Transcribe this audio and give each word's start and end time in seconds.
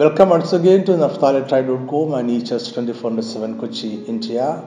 Welcome 0.00 0.30
once 0.30 0.54
again 0.54 0.86
to 0.86 0.92
naphtalitribe.com 0.92 2.14
and 2.14 2.30
EHS 2.30 2.72
24 2.72 3.20
7 3.20 3.60
Kochi, 3.60 4.02
India. 4.06 4.66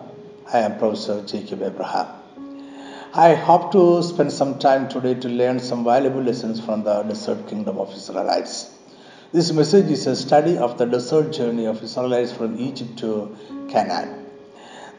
I 0.53 0.59
am 0.59 0.77
Professor 0.77 1.23
Jacob 1.25 1.63
Abraham. 1.63 2.05
I 3.15 3.33
hope 3.33 3.71
to 3.71 4.03
spend 4.03 4.31
some 4.31 4.59
time 4.59 4.89
today 4.89 5.15
to 5.15 5.29
learn 5.29 5.59
some 5.59 5.83
valuable 5.83 6.21
lessons 6.21 6.59
from 6.59 6.83
the 6.83 7.01
desert 7.01 7.47
kingdom 7.47 7.79
of 7.79 7.91
Israelites. 7.95 8.77
This 9.31 9.51
message 9.51 9.89
is 9.89 10.05
a 10.05 10.15
study 10.15 10.55
of 10.59 10.77
the 10.77 10.85
desert 10.85 11.33
journey 11.33 11.65
of 11.65 11.81
Israelites 11.81 12.31
from 12.31 12.59
Egypt 12.59 12.99
to 12.99 13.35
Canaan. 13.69 14.27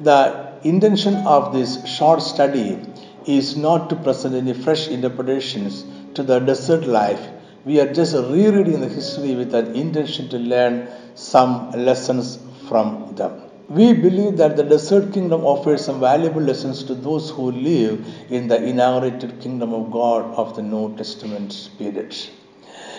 The 0.01 0.21
intention 0.65 1.15
of 1.15 1.53
this 1.53 1.87
short 1.87 2.23
study 2.23 2.81
is 3.25 3.57
not 3.57 3.89
to 3.91 3.95
present 3.95 4.35
any 4.35 4.53
fresh 4.53 4.89
interpretations 4.89 5.85
to 6.15 6.25
the 6.25 6.41
desert 6.41 6.89
life 6.89 7.25
we 7.65 7.81
are 7.81 7.93
just 7.93 8.15
rereading 8.15 8.81
the 8.81 8.89
history 8.89 9.35
with 9.35 9.55
an 9.55 9.75
intention 9.75 10.29
to 10.29 10.39
learn 10.39 10.89
some 11.15 11.71
lessons 11.73 12.39
from 12.69 13.15
them. 13.15 13.43
We 13.69 13.95
believe 13.95 14.37
that 14.37 14.57
the 14.57 14.65
desert 14.65 15.15
kingdom 15.15 15.45
offers 15.45 15.85
some 15.85 15.99
valuable 15.99 16.43
lessons 16.43 16.85
to 16.85 16.95
those 16.95 17.31
who 17.31 17.51
live 17.53 18.07
in 18.31 18.49
the 18.49 18.63
inaugurated 18.63 19.41
kingdom 19.41 19.73
of 19.73 19.91
God 19.91 20.35
of 20.35 20.55
the 20.55 20.63
New 20.63 20.95
Testament 20.97 21.71
period. 21.79 22.15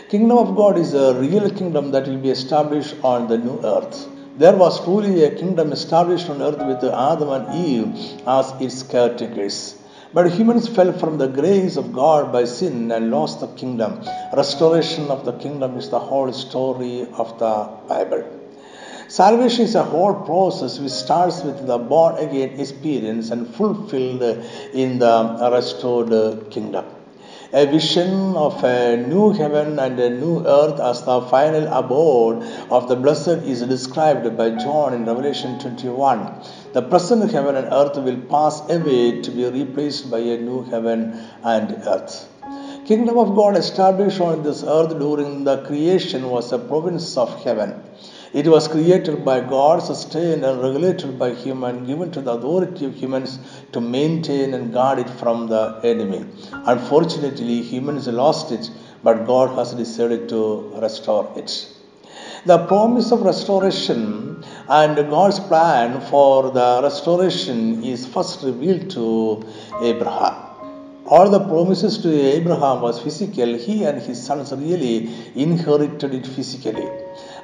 Kingdom 0.10 0.38
of 0.40 0.56
God 0.56 0.80
is 0.80 0.94
a 0.96 1.14
real 1.20 1.50
kingdom 1.52 1.92
that 1.92 2.08
will 2.08 2.18
be 2.18 2.32
established 2.32 2.96
on 3.04 3.28
the 3.28 3.38
new 3.38 3.60
earth. 3.64 4.08
There 4.38 4.56
was 4.56 4.84
truly 4.84 5.24
a 5.24 5.36
kingdom 5.36 5.72
established 5.72 6.30
on 6.30 6.42
earth 6.42 6.58
with 6.58 6.84
Adam 6.84 7.30
and 7.30 7.66
Eve 7.68 8.22
as 8.28 8.52
its 8.60 8.82
caretakers. 8.84 9.76
But 10.16 10.32
humans 10.32 10.70
fell 10.70 10.94
from 10.94 11.18
the 11.18 11.28
grace 11.28 11.76
of 11.76 11.92
God 11.92 12.32
by 12.32 12.46
sin 12.46 12.90
and 12.90 13.12
lost 13.12 13.42
the 13.42 13.48
kingdom. 13.48 14.00
Restoration 14.32 15.12
of 15.12 15.26
the 15.26 15.34
kingdom 15.34 15.76
is 15.76 15.90
the 15.90 16.00
whole 16.00 16.32
story 16.32 17.02
of 17.18 17.38
the 17.38 17.70
Bible. 17.90 18.24
Salvation 19.10 19.66
is 19.66 19.76
a 19.76 19.84
whole 19.84 20.14
process 20.14 20.80
which 20.80 20.94
starts 20.94 21.44
with 21.44 21.68
the 21.68 21.78
born 21.78 22.16
again 22.16 22.58
experience 22.62 23.30
and 23.30 23.46
fulfilled 23.56 24.24
in 24.74 25.00
the 25.00 25.50
restored 25.52 26.50
kingdom. 26.50 26.86
A 27.52 27.66
vision 27.66 28.38
of 28.38 28.64
a 28.64 28.96
new 28.96 29.34
heaven 29.34 29.78
and 29.80 30.00
a 30.00 30.10
new 30.10 30.48
earth 30.48 30.80
as 30.80 31.04
the 31.04 31.20
final 31.24 31.68
abode 31.74 32.42
of 32.72 32.88
the 32.88 32.96
blessed 32.96 33.44
is 33.54 33.64
described 33.64 34.38
by 34.38 34.52
John 34.52 34.94
in 34.94 35.06
Revelation 35.06 35.60
21. 35.60 36.42
The 36.76 36.82
present 36.82 37.32
heaven 37.32 37.56
and 37.56 37.70
earth 37.72 37.98
will 38.06 38.18
pass 38.30 38.56
away 38.70 39.22
to 39.22 39.32
be 39.32 39.46
replaced 39.46 40.12
by 40.12 40.20
a 40.20 40.38
new 40.38 40.64
heaven 40.64 41.00
and 41.42 41.72
earth. 41.88 42.28
Kingdom 42.86 43.18
of 43.18 43.34
God 43.34 43.56
established 43.56 44.20
on 44.20 44.44
this 44.44 44.62
earth 44.62 44.90
during 45.00 45.46
the 45.46 45.64
creation 45.68 46.30
was 46.30 46.52
a 46.52 46.60
province 46.60 47.16
of 47.16 47.30
heaven. 47.46 47.82
It 48.34 48.50
was 48.50 48.68
created 48.68 49.24
by 49.24 49.40
God, 49.40 49.84
sustained 49.84 50.44
and 50.44 50.62
regulated 50.62 51.18
by 51.18 51.30
Him, 51.30 51.64
and 51.64 51.88
given 51.88 52.12
to 52.12 52.20
the 52.20 52.34
authority 52.34 52.84
of 52.88 52.94
humans 52.94 53.40
to 53.72 53.80
maintain 53.80 54.54
and 54.54 54.74
guard 54.74 55.00
it 55.00 55.10
from 55.10 55.48
the 55.48 55.80
enemy. 55.82 56.26
Unfortunately, 56.52 57.62
humans 57.62 58.10
lost 58.10 58.52
it, 58.52 58.70
but 59.02 59.26
God 59.26 59.58
has 59.58 59.74
decided 59.74 60.28
to 60.28 60.74
restore 60.82 61.32
it. 61.38 61.70
The 62.46 62.60
promise 62.68 63.12
of 63.12 63.24
restoration 63.24 64.44
and 64.70 64.96
God's 65.10 65.40
plan 65.40 66.00
for 66.12 66.52
the 66.52 66.80
restoration 66.84 67.84
is 67.84 68.06
first 68.06 68.44
revealed 68.44 68.88
to 68.92 69.44
Abraham. 69.82 70.36
All 71.08 71.28
the 71.32 71.40
promises 71.40 71.98
to 72.04 72.10
Abraham 72.38 72.82
was 72.82 73.02
physical. 73.02 73.56
He 73.56 73.84
and 73.84 74.00
his 74.00 74.22
sons 74.24 74.52
really 74.54 75.10
inherited 75.34 76.14
it 76.14 76.28
physically. 76.28 76.88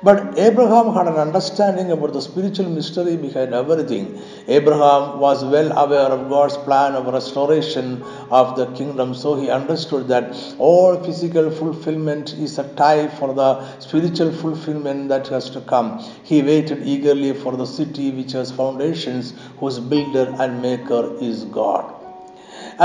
But 0.04 0.40
Abraham 0.40 0.96
had 0.96 1.08
an 1.08 1.18
understanding 1.18 1.92
about 1.92 2.14
the 2.14 2.22
spiritual 2.24 2.68
mystery 2.68 3.18
behind 3.18 3.54
everything. 3.54 4.20
Abraham 4.48 5.20
was 5.20 5.46
well 5.46 5.72
aware 5.78 6.10
of 6.12 6.28
God's 6.28 6.58
plan 6.58 6.96
of 6.96 7.06
restoration 7.06 8.02
of 8.32 8.58
the 8.58 8.66
kingdom, 8.74 9.14
so 9.14 9.36
he 9.36 9.52
understood 9.52 10.08
that 10.08 10.36
all 10.58 10.96
physical 11.04 11.52
fulfillment 11.52 12.34
is 12.34 12.58
a 12.58 12.68
type 12.74 13.12
for 13.14 13.36
the 13.36 13.64
spiritual 13.78 14.32
fulfillment 14.32 15.10
that 15.10 15.28
has 15.28 15.52
to 15.52 15.62
come. 15.62 16.00
He 16.24 16.42
waited 16.42 16.82
eagerly 16.84 17.34
for 17.34 17.56
the 17.56 17.68
city 17.68 18.10
which 18.10 18.32
has 18.32 18.52
foundations, 18.52 19.36
whose 19.60 19.80
builder 19.80 20.36
and 20.40 20.64
maker 20.64 21.16
is 21.22 21.44
God. 21.46 22.01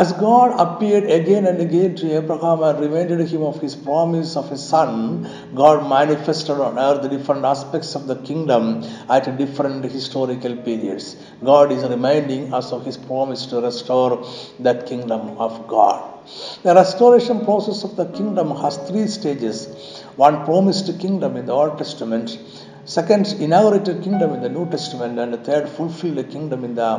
As 0.00 0.12
God 0.12 0.50
appeared 0.62 1.04
again 1.04 1.46
and 1.46 1.58
again 1.58 1.94
to 1.96 2.16
Abraham 2.18 2.62
and 2.62 2.80
reminded 2.80 3.20
him 3.30 3.42
of 3.42 3.62
his 3.62 3.74
promise 3.74 4.36
of 4.36 4.50
his 4.50 4.62
son, 4.62 5.26
God 5.54 5.88
manifested 5.88 6.58
on 6.64 6.78
earth 6.78 7.08
different 7.10 7.46
aspects 7.46 7.94
of 7.94 8.06
the 8.06 8.16
kingdom 8.16 8.84
at 9.08 9.38
different 9.38 9.86
historical 9.86 10.54
periods. 10.54 11.16
God 11.42 11.72
is 11.72 11.82
reminding 11.82 12.52
us 12.52 12.72
of 12.72 12.84
his 12.84 12.98
promise 12.98 13.46
to 13.46 13.62
restore 13.62 14.26
that 14.60 14.84
kingdom 14.84 15.38
of 15.38 15.66
God. 15.66 16.28
The 16.62 16.74
restoration 16.74 17.46
process 17.46 17.82
of 17.82 17.96
the 17.96 18.04
kingdom 18.18 18.54
has 18.56 18.76
three 18.90 19.06
stages 19.06 20.02
one 20.16 20.44
promised 20.44 21.00
kingdom 21.00 21.38
in 21.38 21.46
the 21.46 21.52
Old 21.52 21.78
Testament, 21.78 22.38
second, 22.84 23.34
inaugurated 23.40 24.02
kingdom 24.02 24.34
in 24.34 24.42
the 24.42 24.50
New 24.50 24.68
Testament, 24.68 25.18
and 25.18 25.32
the 25.32 25.38
third, 25.38 25.70
fulfilled 25.70 26.30
kingdom 26.30 26.64
in 26.64 26.74
the 26.74 26.90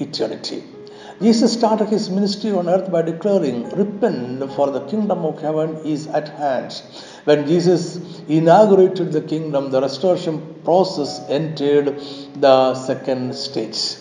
eternity. 0.00 0.64
Jesus 1.22 1.52
started 1.52 1.90
his 1.90 2.08
ministry 2.08 2.50
on 2.50 2.66
earth 2.66 2.90
by 2.90 3.02
declaring, 3.02 3.68
Repent, 3.76 4.50
for 4.52 4.70
the 4.70 4.86
kingdom 4.86 5.26
of 5.26 5.38
heaven 5.42 5.76
is 5.84 6.06
at 6.06 6.30
hand. 6.30 6.72
When 7.24 7.46
Jesus 7.46 8.22
inaugurated 8.26 9.12
the 9.12 9.20
kingdom, 9.20 9.70
the 9.70 9.82
restoration 9.82 10.54
process 10.64 11.20
entered 11.28 12.00
the 12.36 12.74
second 12.74 13.34
stage. 13.34 13.96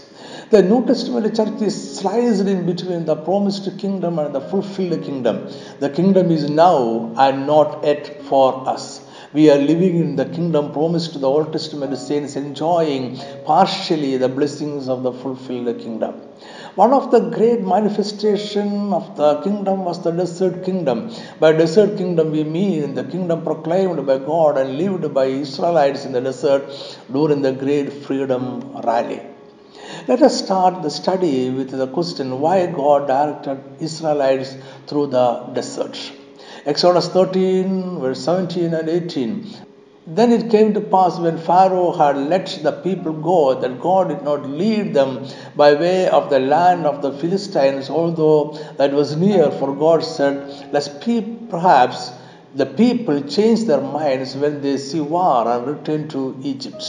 The 0.49 0.63
New 0.63 0.85
Testament 0.85 1.35
church 1.35 1.61
is 1.61 1.99
sliced 1.99 2.47
in 2.47 2.65
between 2.65 3.03
the 3.03 3.17
promised 3.17 3.77
kingdom 3.77 4.17
and 4.17 4.33
the 4.33 4.39
fulfilled 4.39 5.03
kingdom. 5.03 5.49
The 5.81 5.89
kingdom 5.89 6.31
is 6.31 6.49
now 6.49 7.13
and 7.17 7.45
not 7.45 7.83
yet 7.83 8.23
for 8.29 8.65
us. 8.65 9.05
We 9.33 9.51
are 9.51 9.57
living 9.57 9.97
in 9.97 10.15
the 10.15 10.25
kingdom 10.25 10.71
promised 10.71 11.11
to 11.13 11.19
the 11.19 11.27
Old 11.27 11.51
Testament 11.51 11.97
saints, 11.97 12.37
enjoying 12.37 13.19
partially 13.43 14.15
the 14.15 14.29
blessings 14.29 14.87
of 14.87 15.03
the 15.03 15.11
fulfilled 15.11 15.77
kingdom. 15.79 16.28
One 16.75 16.93
of 16.93 17.09
the 17.11 17.19
great 17.19 17.61
manifestation 17.61 18.93
of 18.93 19.15
the 19.15 19.41
kingdom 19.41 19.85
was 19.85 20.03
the 20.03 20.11
desert 20.11 20.63
kingdom. 20.63 21.11
By 21.39 21.51
desert 21.53 21.97
kingdom 21.97 22.31
we 22.31 22.43
mean 22.43 22.93
the 22.93 23.03
kingdom 23.03 23.43
proclaimed 23.43 24.05
by 24.05 24.19
God 24.19 24.57
and 24.57 24.77
lived 24.77 25.13
by 25.13 25.25
Israelites 25.25 26.05
in 26.05 26.11
the 26.11 26.21
desert 26.21 26.63
during 27.11 27.41
the 27.41 27.51
great 27.51 27.91
freedom 27.91 28.43
rally. 28.83 29.21
Let 30.07 30.21
us 30.21 30.37
start 30.43 30.83
the 30.83 30.91
study 30.91 31.49
with 31.49 31.71
the 31.71 31.87
question 31.87 32.39
why 32.39 32.67
God 32.67 33.07
directed 33.07 33.59
Israelites 33.79 34.55
through 34.85 35.07
the 35.07 35.25
desert. 35.53 35.97
Exodus 36.65 37.07
13, 37.09 37.99
verse 37.99 38.23
17 38.23 38.73
and 38.73 38.89
18. 38.89 39.68
Then 40.11 40.31
it 40.31 40.49
came 40.49 40.73
to 40.73 40.81
pass 40.81 41.19
when 41.19 41.37
Pharaoh 41.37 41.91
had 41.91 42.17
let 42.17 42.47
the 42.63 42.71
people 42.71 43.13
go 43.13 43.53
that 43.53 43.79
God 43.79 44.09
did 44.09 44.23
not 44.23 44.43
lead 44.43 44.95
them 44.95 45.27
by 45.55 45.75
way 45.75 46.09
of 46.09 46.31
the 46.31 46.39
land 46.39 46.87
of 46.87 47.03
the 47.03 47.11
Philistines, 47.11 47.91
although 47.91 48.57
that 48.77 48.91
was 48.91 49.15
near, 49.15 49.51
for 49.51 49.75
God 49.75 50.03
said, 50.03 50.73
Lest 50.73 50.99
perhaps 51.51 52.11
the 52.55 52.65
people 52.65 53.21
change 53.21 53.65
their 53.65 53.81
minds 53.81 54.35
when 54.35 54.63
they 54.63 54.77
see 54.77 54.99
war 54.99 55.47
and 55.47 55.67
return 55.67 56.07
to 56.07 56.35
Egypt. 56.41 56.81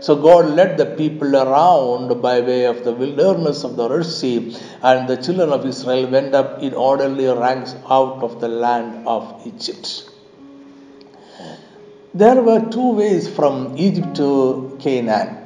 So 0.00 0.16
God 0.16 0.50
led 0.50 0.78
the 0.78 0.86
people 0.86 1.36
around 1.36 2.20
by 2.20 2.40
way 2.40 2.64
of 2.64 2.82
the 2.82 2.92
wilderness 2.92 3.62
of 3.62 3.76
the 3.76 3.88
Red 3.88 4.06
Sea, 4.06 4.56
and 4.82 5.08
the 5.08 5.16
children 5.16 5.50
of 5.50 5.64
Israel 5.64 6.10
went 6.10 6.34
up 6.34 6.60
in 6.60 6.74
orderly 6.74 7.26
ranks 7.26 7.76
out 7.88 8.24
of 8.24 8.40
the 8.40 8.48
land 8.48 9.06
of 9.06 9.46
Egypt. 9.46 10.07
There 12.14 12.40
were 12.42 12.60
two 12.70 12.92
ways 12.94 13.28
from 13.28 13.74
Egypt 13.76 14.16
to 14.16 14.76
Canaan. 14.80 15.36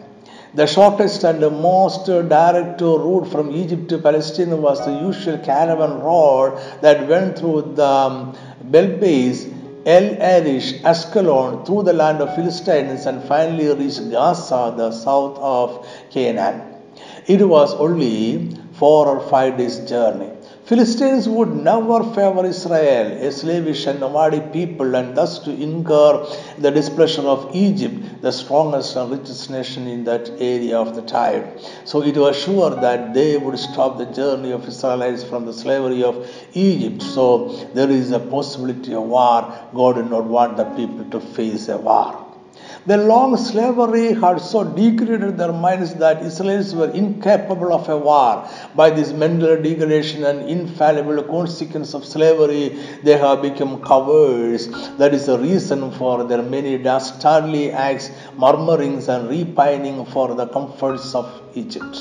The 0.55 0.67
shortest 0.67 1.25
and 1.25 1.43
the 1.43 1.50
most 1.50 2.06
direct 2.06 2.81
route 2.81 3.26
from 3.32 3.50
Egypt 3.50 3.88
to 3.88 3.99
Palestine 3.99 4.62
was 4.62 4.85
the 4.85 4.93
usual 4.93 5.38
caravan 5.38 6.00
road 6.00 6.61
that 6.81 7.09
went 7.09 7.38
through 7.38 7.73
the 7.75 7.87
um, 7.87 8.37
Belbeis, 8.70 9.53
El 9.87 10.23
Arish, 10.23 10.75
Ascalon, 10.85 11.64
through 11.64 11.82
the 11.82 11.93
land 11.94 12.20
of 12.20 12.35
Philistines, 12.37 13.06
and 13.06 13.25
finally 13.25 13.67
reached 13.75 14.11
Gaza, 14.11 14.73
the 14.76 14.93
south 14.93 15.38
of 15.38 15.88
Canaan. 16.11 16.62
It 17.26 17.43
was 17.49 17.75
only 17.75 18.56
four 18.75 19.08
or 19.08 19.20
five 19.29 19.56
days' 19.56 19.81
journey. 19.81 20.31
Philistines 20.64 21.29
would 21.29 21.53
never 21.56 22.05
favor 22.14 22.47
Israel, 22.47 23.11
a 23.26 23.32
slavish 23.32 23.85
and 23.87 23.99
nomadic 23.99 24.53
people, 24.53 24.94
and 24.94 25.17
thus 25.17 25.41
to 25.41 25.50
incur 25.50 26.25
the 26.56 26.70
displeasure 26.70 27.23
of 27.23 27.50
Egypt, 27.53 28.23
the 28.23 28.31
strongest 28.31 28.94
and 28.94 29.11
richest 29.11 29.50
nation 29.50 29.88
in 29.88 30.05
that 30.05 30.31
area 30.38 30.79
of 30.79 30.94
the 30.94 31.03
time. 31.03 31.59
So 31.85 32.05
it 32.05 32.17
was 32.17 32.41
sure 32.41 32.70
that 32.70 33.12
they 33.12 33.38
would 33.38 33.59
stop 33.59 33.99
the 33.99 34.06
journey 34.06 34.53
of 34.53 34.69
Israelites 34.69 35.25
from 35.25 35.47
the 35.47 35.53
slavery 35.53 36.05
of 36.05 36.31
Egypt. 36.55 37.03
So 37.03 37.49
there 37.75 37.91
is 37.91 38.12
a 38.12 38.20
possibility 38.20 38.94
of 38.94 39.03
war. 39.03 39.53
God 39.75 39.97
did 39.97 40.11
not 40.11 40.25
want 40.25 40.56
the 40.56 40.67
people 40.76 41.05
to 41.11 41.20
face 41.20 41.69
a 41.69 41.76
war. 41.76 42.21
The 42.84 42.96
long 42.96 43.37
slavery 43.37 44.12
had 44.12 44.40
so 44.40 44.64
degraded 44.64 45.38
their 45.38 45.52
minds 45.52 45.94
that 45.94 46.20
Israelites 46.20 46.73
were 46.75 46.90
incapable 46.90 47.73
of 47.73 47.88
a 47.88 47.96
war. 47.96 48.44
By 48.75 48.90
this 48.90 49.12
mental 49.12 49.55
degradation 49.62 50.25
and 50.25 50.49
infallible 50.49 51.23
consequence 51.23 51.94
of 51.94 52.05
slavery, 52.05 52.76
they 53.05 53.17
have 53.17 53.40
become 53.40 53.84
cowards. 53.84 54.67
That 54.96 55.14
is 55.14 55.26
the 55.26 55.38
reason 55.38 55.93
for 55.93 56.25
their 56.25 56.43
many 56.43 56.76
dastardly 56.76 57.70
acts, 57.70 58.11
murmurings, 58.37 59.08
and 59.08 59.31
repining 59.31 60.05
for 60.06 60.34
the 60.34 60.49
comforts 60.49 61.14
of 61.14 61.31
Egypt. 61.55 61.96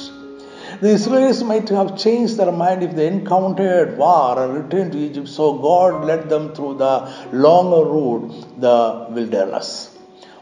The 0.81 0.89
Israelites 0.89 1.43
might 1.43 1.69
have 1.69 1.95
changed 1.95 2.37
their 2.37 2.51
mind 2.51 2.81
if 2.81 2.95
they 2.95 3.05
encountered 3.05 3.99
war 3.99 4.41
and 4.41 4.55
returned 4.55 4.93
to 4.93 4.97
Egypt, 4.97 5.27
so 5.27 5.53
God 5.59 6.05
led 6.05 6.27
them 6.27 6.55
through 6.55 6.77
the 6.79 7.07
longer 7.31 7.87
route, 7.87 8.59
the 8.59 9.05
wilderness. 9.11 9.90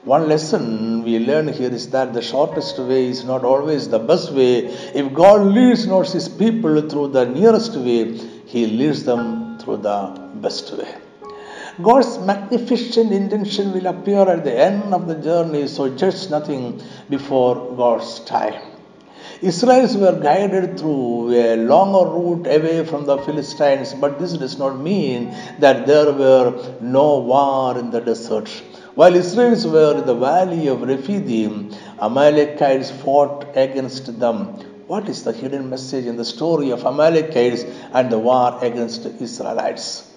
One 0.05 0.29
lesson 0.29 1.03
we 1.03 1.19
learn 1.19 1.49
here 1.49 1.69
is 1.69 1.89
that 1.89 2.13
the 2.13 2.21
shortest 2.21 2.79
way 2.79 3.07
is 3.07 3.25
not 3.25 3.43
always 3.43 3.89
the 3.89 3.99
best 3.99 4.31
way. 4.31 4.67
If 4.95 5.13
God 5.13 5.41
leads 5.47 5.87
not 5.87 6.09
his 6.09 6.29
people 6.29 6.81
through 6.89 7.09
the 7.09 7.25
nearest 7.25 7.75
way, 7.75 8.13
he 8.45 8.65
leads 8.65 9.03
them 9.03 9.59
through 9.59 9.77
the 9.77 10.31
best 10.35 10.71
way. 10.71 10.95
God's 11.81 12.17
magnificent 12.19 13.11
intention 13.11 13.73
will 13.73 13.87
appear 13.87 14.21
at 14.21 14.45
the 14.45 14.57
end 14.57 14.93
of 14.93 15.05
the 15.05 15.15
journey, 15.15 15.67
so 15.67 15.93
judge 15.93 16.29
nothing 16.29 16.81
before 17.09 17.75
God's 17.75 18.21
time. 18.21 18.61
Israelites 19.41 19.95
were 19.95 20.17
guided 20.17 20.79
through 20.79 21.31
a 21.31 21.57
longer 21.57 22.09
route 22.09 22.47
away 22.47 22.85
from 22.85 23.05
the 23.05 23.17
Philistines, 23.19 23.93
but 23.93 24.17
this 24.17 24.33
does 24.33 24.57
not 24.57 24.79
mean 24.79 25.35
that 25.59 25.85
there 25.85 26.11
were 26.11 26.77
no 26.81 27.19
war 27.19 27.77
in 27.77 27.91
the 27.91 27.99
desert. 28.01 28.49
While 28.99 29.15
Israelites 29.15 29.65
were 29.65 29.97
in 29.97 30.05
the 30.05 30.13
valley 30.13 30.67
of 30.67 30.81
Rephidim, 30.81 31.73
Amalekites 32.01 32.91
fought 32.91 33.45
against 33.55 34.19
them. 34.19 34.39
What 34.87 35.07
is 35.07 35.23
the 35.23 35.31
hidden 35.31 35.69
message 35.69 36.05
in 36.05 36.17
the 36.17 36.25
story 36.25 36.71
of 36.71 36.85
Amalekites 36.85 37.63
and 37.93 38.11
the 38.11 38.19
war 38.19 38.59
against 38.61 39.05
Israelites? 39.05 40.08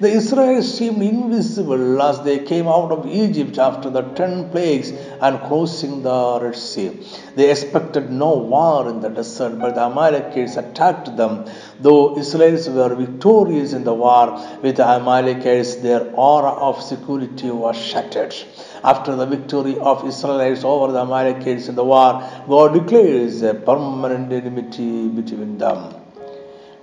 The 0.00 0.08
Israelites 0.08 0.66
seemed 0.66 1.02
invisible 1.02 2.00
as 2.00 2.22
they 2.22 2.38
came 2.38 2.66
out 2.66 2.90
of 2.90 3.06
Egypt 3.06 3.58
after 3.58 3.90
the 3.90 4.00
ten 4.00 4.48
plagues 4.48 4.92
and 5.20 5.38
crossing 5.40 6.02
the 6.02 6.38
Red 6.40 6.56
Sea. 6.56 7.06
They 7.36 7.50
expected 7.50 8.10
no 8.10 8.38
war 8.38 8.88
in 8.88 9.02
the 9.02 9.10
desert, 9.10 9.58
but 9.58 9.74
the 9.74 9.82
Amalekites 9.82 10.56
attacked 10.56 11.14
them. 11.18 11.44
Though 11.80 12.16
Israelites 12.16 12.66
were 12.66 12.94
victorious 12.94 13.74
in 13.74 13.84
the 13.84 13.92
war 13.92 14.42
with 14.62 14.78
the 14.78 14.86
Amalekites, 14.86 15.74
their 15.76 16.10
aura 16.14 16.52
of 16.52 16.82
security 16.82 17.50
was 17.50 17.76
shattered. 17.76 18.34
After 18.82 19.14
the 19.14 19.26
victory 19.26 19.78
of 19.78 20.08
Israelites 20.08 20.64
over 20.64 20.92
the 20.92 21.02
Amalekites 21.02 21.68
in 21.68 21.74
the 21.74 21.84
war, 21.84 22.26
God 22.48 22.72
declares 22.72 23.42
a 23.42 23.52
permanent 23.52 24.32
enmity 24.32 25.08
between 25.08 25.58
them. 25.58 25.99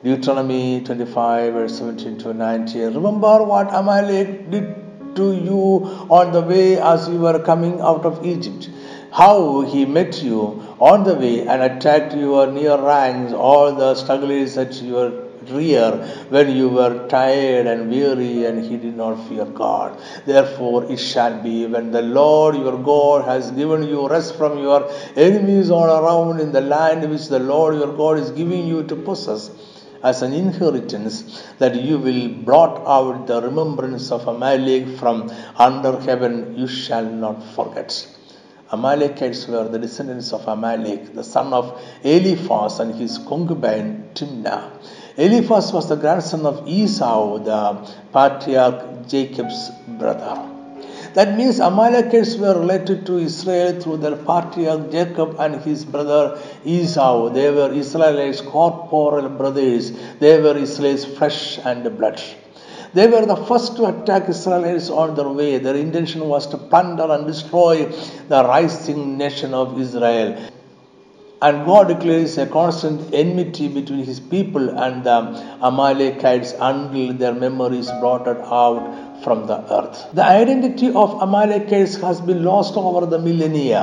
Deuteronomy 0.03 0.81
25, 0.83 1.53
verse 1.53 1.79
17 1.79 2.19
to 2.19 2.33
19. 2.33 2.93
Remember 2.93 3.43
what 3.43 3.67
Amalek 3.73 4.51
did 4.51 4.75
to 5.15 5.33
you 5.33 5.85
on 6.09 6.31
the 6.31 6.41
way 6.41 6.79
as 6.79 7.09
you 7.09 7.19
were 7.19 7.39
coming 7.39 7.81
out 7.81 8.05
of 8.05 8.23
Egypt, 8.23 8.69
how 9.11 9.61
he 9.61 9.85
met 9.85 10.21
you 10.21 10.63
on 10.79 11.03
the 11.03 11.15
way 11.15 11.47
and 11.47 11.63
attacked 11.63 12.13
your 12.15 12.45
near 12.51 12.77
ranks, 12.79 13.33
all 13.33 13.73
the 13.73 13.95
struggles 13.95 14.55
at 14.57 14.79
your 14.83 15.09
rear 15.49 15.91
when 16.29 16.55
you 16.55 16.69
were 16.69 17.07
tired 17.07 17.65
and 17.65 17.89
weary 17.89 18.45
and 18.45 18.63
he 18.63 18.77
did 18.77 18.95
not 18.95 19.15
fear 19.27 19.45
God. 19.45 19.99
Therefore 20.25 20.91
it 20.91 20.97
shall 20.97 21.41
be 21.41 21.65
when 21.65 21.91
the 21.91 22.01
Lord 22.01 22.55
your 22.55 22.77
God 22.77 23.25
has 23.25 23.49
given 23.51 23.83
you 23.83 24.07
rest 24.07 24.35
from 24.35 24.59
your 24.59 24.91
enemies 25.15 25.71
all 25.71 25.89
around 25.89 26.39
in 26.39 26.51
the 26.51 26.61
land 26.61 27.09
which 27.09 27.29
the 27.29 27.39
Lord 27.39 27.75
your 27.75 27.95
God 27.95 28.19
is 28.19 28.29
giving 28.31 28.67
you 28.67 28.83
to 28.83 28.95
possess 28.95 29.49
as 30.09 30.21
an 30.21 30.33
inheritance 30.33 31.15
that 31.59 31.75
you 31.87 31.97
will 31.97 32.27
blot 32.47 32.75
out 32.95 33.27
the 33.27 33.41
remembrance 33.41 34.11
of 34.11 34.27
Amalek 34.27 34.87
from 34.99 35.31
under 35.55 35.99
heaven, 35.99 36.57
you 36.57 36.67
shall 36.67 37.05
not 37.05 37.43
forget. 37.55 37.91
Amalekites 38.71 39.47
were 39.47 39.67
the 39.67 39.79
descendants 39.79 40.33
of 40.33 40.47
Amalek, 40.47 41.13
the 41.13 41.23
son 41.23 41.53
of 41.53 41.81
Eliphaz 42.03 42.79
and 42.79 42.93
his 42.95 43.17
concubine 43.17 44.09
Timnah. 44.13 44.71
Eliphaz 45.17 45.71
was 45.71 45.87
the 45.89 45.95
grandson 45.95 46.45
of 46.45 46.67
Esau, 46.67 47.39
the 47.39 47.61
patriarch 48.11 49.07
Jacob's 49.07 49.71
brother. 49.87 50.56
That 51.17 51.35
means 51.35 51.59
Amalekites 51.59 52.35
were 52.35 52.59
related 52.59 53.07
to 53.07 53.17
Israel 53.17 53.79
through 53.81 53.97
their 53.97 54.17
patriarch 54.17 54.91
Jacob 54.91 55.37
and 55.39 55.55
his 55.63 55.83
brother 55.83 56.39
Esau. 56.63 57.29
They 57.29 57.49
were 57.49 57.71
Israelites' 57.73 58.41
corporal 58.41 59.27
brothers. 59.29 59.93
They 60.19 60.39
were 60.39 60.55
Israel's 60.55 61.05
flesh 61.05 61.57
and 61.65 61.97
blood. 61.97 62.21
They 62.93 63.07
were 63.07 63.25
the 63.25 63.35
first 63.35 63.77
to 63.77 63.85
attack 63.87 64.29
Israelites 64.29 64.91
on 64.91 65.15
their 65.15 65.29
way. 65.29 65.57
Their 65.57 65.75
intention 65.75 66.21
was 66.33 66.45
to 66.51 66.59
plunder 66.59 67.09
and 67.09 67.25
destroy 67.25 67.85
the 68.33 68.43
rising 68.43 69.17
nation 69.17 69.55
of 69.55 69.81
Israel. 69.81 70.37
And 71.41 71.65
God 71.65 71.87
declares 71.87 72.37
a 72.37 72.45
constant 72.45 73.13
enmity 73.13 73.67
between 73.67 74.03
his 74.03 74.19
people 74.19 74.69
and 74.85 75.03
the 75.03 75.17
Amalekites 75.63 76.53
until 76.59 77.13
their 77.13 77.33
memory 77.33 77.79
is 77.79 77.91
blotted 78.01 78.37
out 78.61 79.06
from 79.27 79.45
the 79.51 79.57
earth. 79.77 79.95
The 80.13 80.23
identity 80.23 80.89
of 81.03 81.21
Amalekites 81.21 81.95
has 81.97 82.21
been 82.21 82.43
lost 82.43 82.77
over 82.77 83.05
the 83.05 83.19
millennia. 83.19 83.81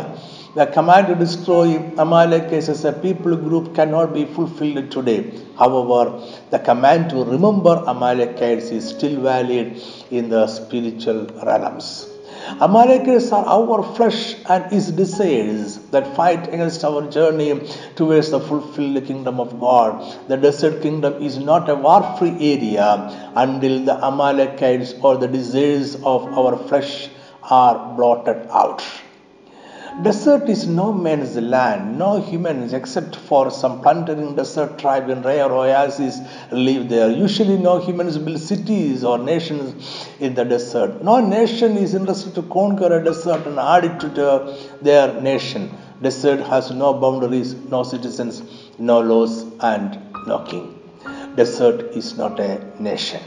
The 0.54 0.66
command 0.66 1.08
to 1.08 1.16
destroy 1.16 1.66
Amalekites 2.04 2.68
as 2.68 2.84
a 2.84 2.92
people 2.92 3.36
group 3.36 3.74
cannot 3.74 4.14
be 4.14 4.24
fulfilled 4.24 4.90
today. 4.90 5.20
However, 5.58 6.02
the 6.50 6.60
command 6.60 7.10
to 7.10 7.24
remember 7.24 7.74
Amalekites 7.94 8.70
is 8.70 8.88
still 8.88 9.20
valid 9.20 9.82
in 10.10 10.28
the 10.30 10.46
spiritual 10.46 11.26
realms. 11.50 12.13
Amalekites 12.60 13.32
are 13.32 13.46
our 13.46 13.82
flesh 13.94 14.36
and 14.48 14.70
its 14.72 14.90
desires 14.90 15.78
that 15.92 16.14
fight 16.14 16.48
against 16.48 16.84
our 16.84 17.08
journey 17.10 17.66
towards 17.96 18.30
the 18.30 18.40
fulfilled 18.40 19.04
kingdom 19.06 19.40
of 19.40 19.58
God. 19.58 20.28
The 20.28 20.36
desert 20.36 20.82
kingdom 20.82 21.22
is 21.22 21.38
not 21.38 21.68
a 21.70 21.74
war 21.74 22.02
free 22.18 22.36
area 22.52 23.32
until 23.34 23.84
the 23.84 23.94
Amalekites 24.04 24.94
or 25.00 25.16
the 25.16 25.28
desires 25.28 25.94
of 25.96 26.26
our 26.38 26.56
flesh 26.68 27.08
are 27.50 27.94
blotted 27.96 28.46
out. 28.50 28.82
Desert 30.02 30.48
is 30.48 30.66
no 30.66 30.92
man's 30.92 31.36
land. 31.36 31.96
No 31.96 32.20
humans, 32.20 32.72
except 32.72 33.14
for 33.14 33.50
some 33.50 33.80
plundering 33.80 34.34
desert 34.34 34.76
tribe 34.76 35.08
in 35.08 35.22
rare 35.22 35.52
oases, 35.52 36.20
live 36.50 36.88
there. 36.88 37.10
Usually, 37.10 37.56
no 37.56 37.78
humans 37.78 38.18
build 38.18 38.40
cities 38.40 39.04
or 39.04 39.18
nations 39.18 40.08
in 40.18 40.34
the 40.34 40.44
desert. 40.44 41.02
No 41.02 41.20
nation 41.20 41.76
is 41.76 41.94
interested 41.94 42.34
to 42.34 42.42
conquer 42.42 42.98
a 42.98 43.04
desert 43.04 43.46
and 43.46 43.58
add 43.58 43.84
it 43.84 44.00
to 44.00 44.08
the, 44.08 44.58
their 44.82 45.20
nation. 45.20 45.70
Desert 46.02 46.40
has 46.40 46.72
no 46.72 46.94
boundaries, 46.94 47.54
no 47.54 47.84
citizens, 47.84 48.42
no 48.78 49.00
laws, 49.00 49.44
and 49.60 49.96
no 50.26 50.40
king. 50.40 50.76
Desert 51.36 51.92
is 51.92 52.18
not 52.18 52.40
a 52.40 52.60
nation. 52.82 53.22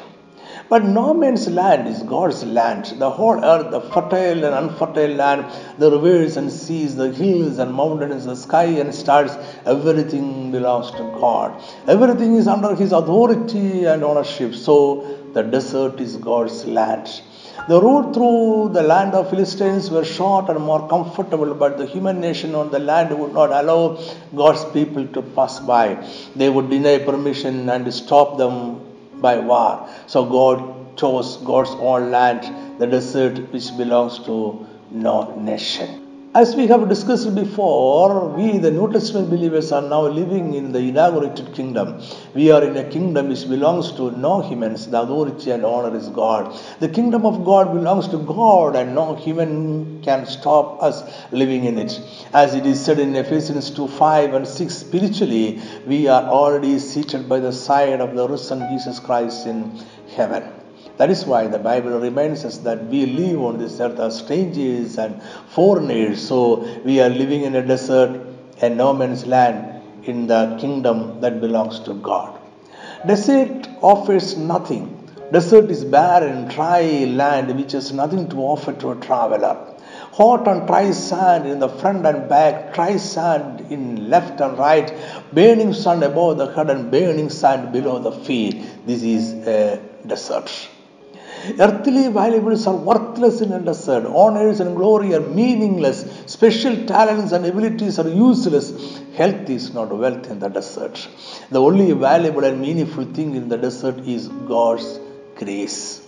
But 0.70 0.84
no 0.84 1.14
man's 1.14 1.48
land 1.48 1.88
is 1.88 2.04
God's 2.04 2.44
land. 2.44 2.86
The 2.98 3.10
whole 3.10 3.44
earth, 3.44 3.72
the 3.72 3.80
fertile 3.80 4.44
and 4.44 4.70
unfertile 4.70 5.16
land, 5.16 5.46
the 5.78 5.90
rivers 5.90 6.36
and 6.36 6.52
seas, 6.52 6.96
the 6.96 7.12
hills 7.12 7.58
and 7.58 7.74
mountains, 7.74 8.26
the 8.26 8.36
sky 8.36 8.66
and 8.66 8.94
stars, 8.94 9.32
everything 9.66 10.52
belongs 10.52 10.92
to 10.92 11.04
God. 11.22 11.62
Everything 11.88 12.36
is 12.36 12.48
under 12.48 12.76
His 12.76 12.92
authority 12.92 13.86
and 13.86 14.04
ownership. 14.04 14.54
So 14.56 15.30
the 15.34 15.44
desert 15.44 16.02
is 16.02 16.18
God's 16.18 16.66
land. 16.66 17.22
The 17.70 17.82
route 17.82 18.14
through 18.14 18.72
the 18.74 18.84
land 18.84 19.14
of 19.14 19.30
Philistines 19.30 19.90
were 19.90 20.06
short 20.06 20.50
and 20.50 20.60
more 20.60 20.88
comfortable, 20.90 21.54
but 21.54 21.78
the 21.78 21.86
human 21.86 22.20
nation 22.20 22.56
on 22.56 22.72
the 22.72 22.80
land 22.80 23.18
would 23.18 23.34
not 23.34 23.52
allow 23.52 24.02
God's 24.36 24.66
people 24.66 25.08
to 25.08 25.22
pass 25.22 25.60
by. 25.60 26.06
They 26.36 26.50
would 26.50 26.70
deny 26.70 27.00
permission 27.00 27.70
and 27.70 27.94
stop 27.94 28.38
them 28.38 28.87
by 29.22 29.38
war. 29.38 29.90
So 30.08 30.26
God 30.26 30.98
chose 30.98 31.38
God's 31.38 31.72
own 31.72 32.12
land, 32.12 32.80
the 32.80 32.88
desert 32.88 33.52
which 33.52 33.76
belongs 33.78 34.20
to 34.20 34.66
no 34.92 35.36
nation. 35.36 36.07
As 36.40 36.56
we 36.56 36.68
have 36.68 36.88
discussed 36.88 37.34
before, 37.34 38.28
we, 38.30 38.60
the 38.60 38.70
New 38.70 38.94
Testament 38.94 39.32
believers, 39.32 39.72
are 39.72 39.82
now 39.82 40.02
living 40.02 40.54
in 40.54 40.72
the 40.72 40.78
inaugurated 40.78 41.52
kingdom. 41.56 42.00
We 42.36 42.52
are 42.52 42.64
in 42.64 42.78
a 42.78 42.84
kingdom 42.88 43.30
which 43.30 43.50
belongs 43.50 43.92
to 43.94 44.12
no 44.12 44.42
humans. 44.42 44.88
The 44.88 45.02
authority 45.02 45.50
and 45.50 45.66
honor 45.66 45.98
is 45.98 46.10
God. 46.10 46.56
The 46.80 46.90
kingdom 46.90 47.26
of 47.26 47.44
God 47.44 47.74
belongs 47.74 48.08
to 48.10 48.20
God, 48.20 48.76
and 48.76 48.94
no 48.94 49.16
human 49.16 50.04
can 50.04 50.28
stop 50.28 50.84
us 50.84 51.02
living 51.32 51.64
in 51.64 51.80
it. 51.80 52.00
As 52.34 52.54
it 52.54 52.68
is 52.68 52.86
said 52.86 53.00
in 53.00 53.16
Ephesians 53.16 53.72
2 53.72 53.88
5 53.88 54.36
and 54.36 54.48
6, 54.48 54.76
spiritually, 54.76 55.60
we 55.88 56.08
are 56.08 56.26
already 56.26 56.78
seated 56.78 57.28
by 57.28 57.40
the 57.40 57.52
side 57.52 58.00
of 58.00 58.16
the 58.16 58.30
risen 58.30 58.60
Jesus 58.70 59.00
Christ 59.00 59.48
in 59.48 59.84
heaven. 60.16 60.44
That 60.98 61.10
is 61.12 61.26
why 61.26 61.48
the 61.48 61.60
Bible 61.60 62.00
reminds 62.00 62.44
us 62.44 62.58
that 62.60 62.86
we 62.86 63.06
live 63.06 63.42
on 63.42 63.58
this 63.60 63.80
earth 63.80 64.00
as 64.00 64.20
strangers 64.20 64.98
and 64.98 65.22
foreigners. 65.50 66.28
So 66.28 66.66
we 66.84 67.00
are 67.02 67.10
living 67.10 67.44
in 67.44 67.56
a 67.56 67.62
desert, 67.62 68.22
a 68.62 68.70
no 68.70 68.94
man's 68.94 69.26
land 69.26 69.84
in 70.04 70.28
the 70.28 70.58
kingdom 70.60 71.22
that 71.22 71.40
belongs 71.40 71.80
to 71.82 71.94
God. 71.94 72.40
Desert 73.06 73.68
offers 73.82 74.38
nothing. 74.38 74.94
Desert 75.32 75.70
is 75.70 75.84
barren, 75.86 76.48
dry 76.48 77.06
land 77.06 77.56
which 77.56 77.74
has 77.74 77.92
nothing 77.92 78.30
to 78.30 78.38
offer 78.38 78.74
to 78.74 78.92
a 78.92 78.96
traveler 78.96 79.76
hot 80.18 80.48
and 80.48 80.66
dry 80.66 80.92
sand 80.92 81.46
in 81.48 81.60
the 81.60 81.70
front 81.70 82.06
and 82.06 82.28
back, 82.28 82.74
dry 82.74 82.98
sand 82.98 83.72
in 83.72 84.10
left 84.10 84.42
and 84.42 84.58
right, 84.58 84.92
burning 85.32 85.74
sand 85.74 86.04
above 86.04 86.38
the 86.38 86.52
head 86.54 86.72
and 86.72 86.90
burning 86.90 87.30
sand 87.30 87.72
below 87.72 88.00
the 88.00 88.12
feet. 88.12 88.66
This 88.88 89.04
is 89.04 89.34
a 89.48 89.80
desert. 90.08 90.50
Earthly 91.60 92.08
valuables 92.10 92.66
are 92.68 92.76
worthless 92.76 93.42
in 93.42 93.52
a 93.54 93.60
desert. 93.60 94.06
Honors 94.06 94.60
and 94.60 94.76
glory 94.76 95.14
are 95.14 95.22
meaningless. 95.22 96.06
Special 96.26 96.86
talents 96.86 97.32
and 97.32 97.46
abilities 97.46 98.00
are 98.00 98.10
useless. 98.10 99.00
Health 99.16 99.50
is 99.50 99.74
not 99.74 99.96
wealth 99.96 100.30
in 100.30 100.40
the 100.40 100.50
desert. 100.50 101.08
The 101.52 101.62
only 101.62 101.92
valuable 101.94 102.44
and 102.44 102.60
meaningful 102.60 103.06
thing 103.06 103.36
in 103.36 103.50
the 103.50 103.58
desert 103.58 104.00
is 104.00 104.28
God's 104.28 105.00
grace. 105.36 106.08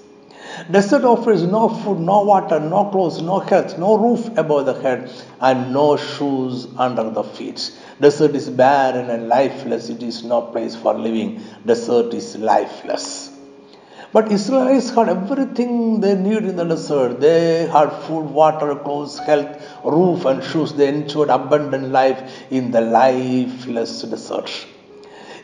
Desert 0.71 1.03
offers 1.03 1.43
no 1.43 1.69
food, 1.69 1.99
no 1.99 2.23
water, 2.23 2.59
no 2.59 2.85
clothes, 2.89 3.21
no 3.21 3.39
health, 3.39 3.77
no 3.77 3.97
roof 3.97 4.25
above 4.37 4.65
the 4.65 4.73
head, 4.81 5.11
and 5.39 5.71
no 5.73 5.95
shoes 5.95 6.67
under 6.77 7.09
the 7.09 7.23
feet. 7.23 7.71
Desert 8.01 8.35
is 8.35 8.49
barren 8.49 9.09
and 9.09 9.27
lifeless. 9.27 9.89
It 9.89 10.01
is 10.01 10.23
no 10.23 10.41
place 10.41 10.75
for 10.75 10.93
living. 10.95 11.41
Desert 11.65 12.13
is 12.13 12.35
lifeless. 12.37 13.18
But 14.11 14.31
Israelites 14.31 14.89
had 14.89 15.07
everything 15.07 15.99
they 15.99 16.15
need 16.15 16.43
in 16.43 16.55
the 16.55 16.63
desert. 16.63 17.19
They 17.19 17.67
had 17.67 17.89
food, 18.05 18.25
water, 18.31 18.75
clothes, 18.75 19.19
health, 19.19 19.61
roof, 19.83 20.25
and 20.25 20.43
shoes. 20.43 20.73
They 20.73 20.87
enjoyed 20.87 21.29
abundant 21.29 21.89
life 21.89 22.19
in 22.49 22.71
the 22.71 22.81
lifeless 22.81 24.01
desert. 24.01 24.49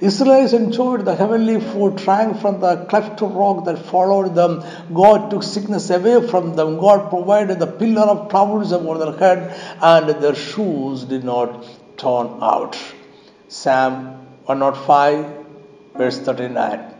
Israelites 0.02 0.54
enjoyed 0.54 1.06
the 1.06 1.16
heavenly 1.16 1.60
food, 1.62 1.98
drank 1.98 2.42
from 2.42 2.60
the 2.60 2.86
cleft 2.86 3.22
rock 3.22 3.66
that 3.66 3.78
followed 3.78 4.34
them. 4.34 4.64
God 4.94 5.30
took 5.30 5.44
sickness 5.44 5.90
away 5.92 6.28
from 6.28 6.56
them. 6.56 6.80
God 6.80 7.12
provided 7.12 7.60
the 7.60 7.68
pillar 7.68 8.08
of 8.16 8.30
clouds 8.30 8.74
over 8.74 8.98
their 8.98 9.18
head, 9.18 9.56
and 9.82 10.10
their 10.22 10.36
shoes 10.36 11.04
did 11.04 11.24
not 11.24 11.66
turn 11.98 12.40
out. 12.42 12.78
Psalm 13.48 14.28
105, 14.48 15.46
verse 15.96 16.20
39. 16.20 16.95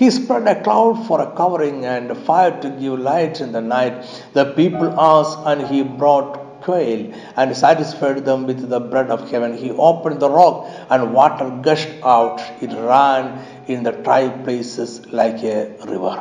He 0.00 0.10
spread 0.10 0.48
a 0.48 0.62
cloud 0.62 1.06
for 1.06 1.20
a 1.20 1.30
covering 1.38 1.84
and 1.84 2.16
fire 2.16 2.58
to 2.62 2.70
give 2.70 2.98
light 2.98 3.42
in 3.42 3.52
the 3.52 3.60
night. 3.60 3.96
The 4.32 4.46
people 4.54 4.98
asked, 4.98 5.40
and 5.44 5.66
he 5.66 5.82
brought 5.82 6.62
quail 6.62 7.12
and 7.36 7.54
satisfied 7.54 8.24
them 8.24 8.46
with 8.46 8.66
the 8.70 8.80
bread 8.80 9.10
of 9.10 9.30
heaven. 9.30 9.58
He 9.58 9.70
opened 9.70 10.20
the 10.20 10.30
rock 10.30 10.70
and 10.88 11.12
water 11.12 11.50
gushed 11.60 11.92
out. 12.02 12.40
It 12.62 12.72
ran 12.72 13.44
in 13.66 13.82
the 13.82 13.92
dry 13.92 14.30
places 14.30 15.06
like 15.12 15.44
a 15.44 15.76
river. 15.86 16.16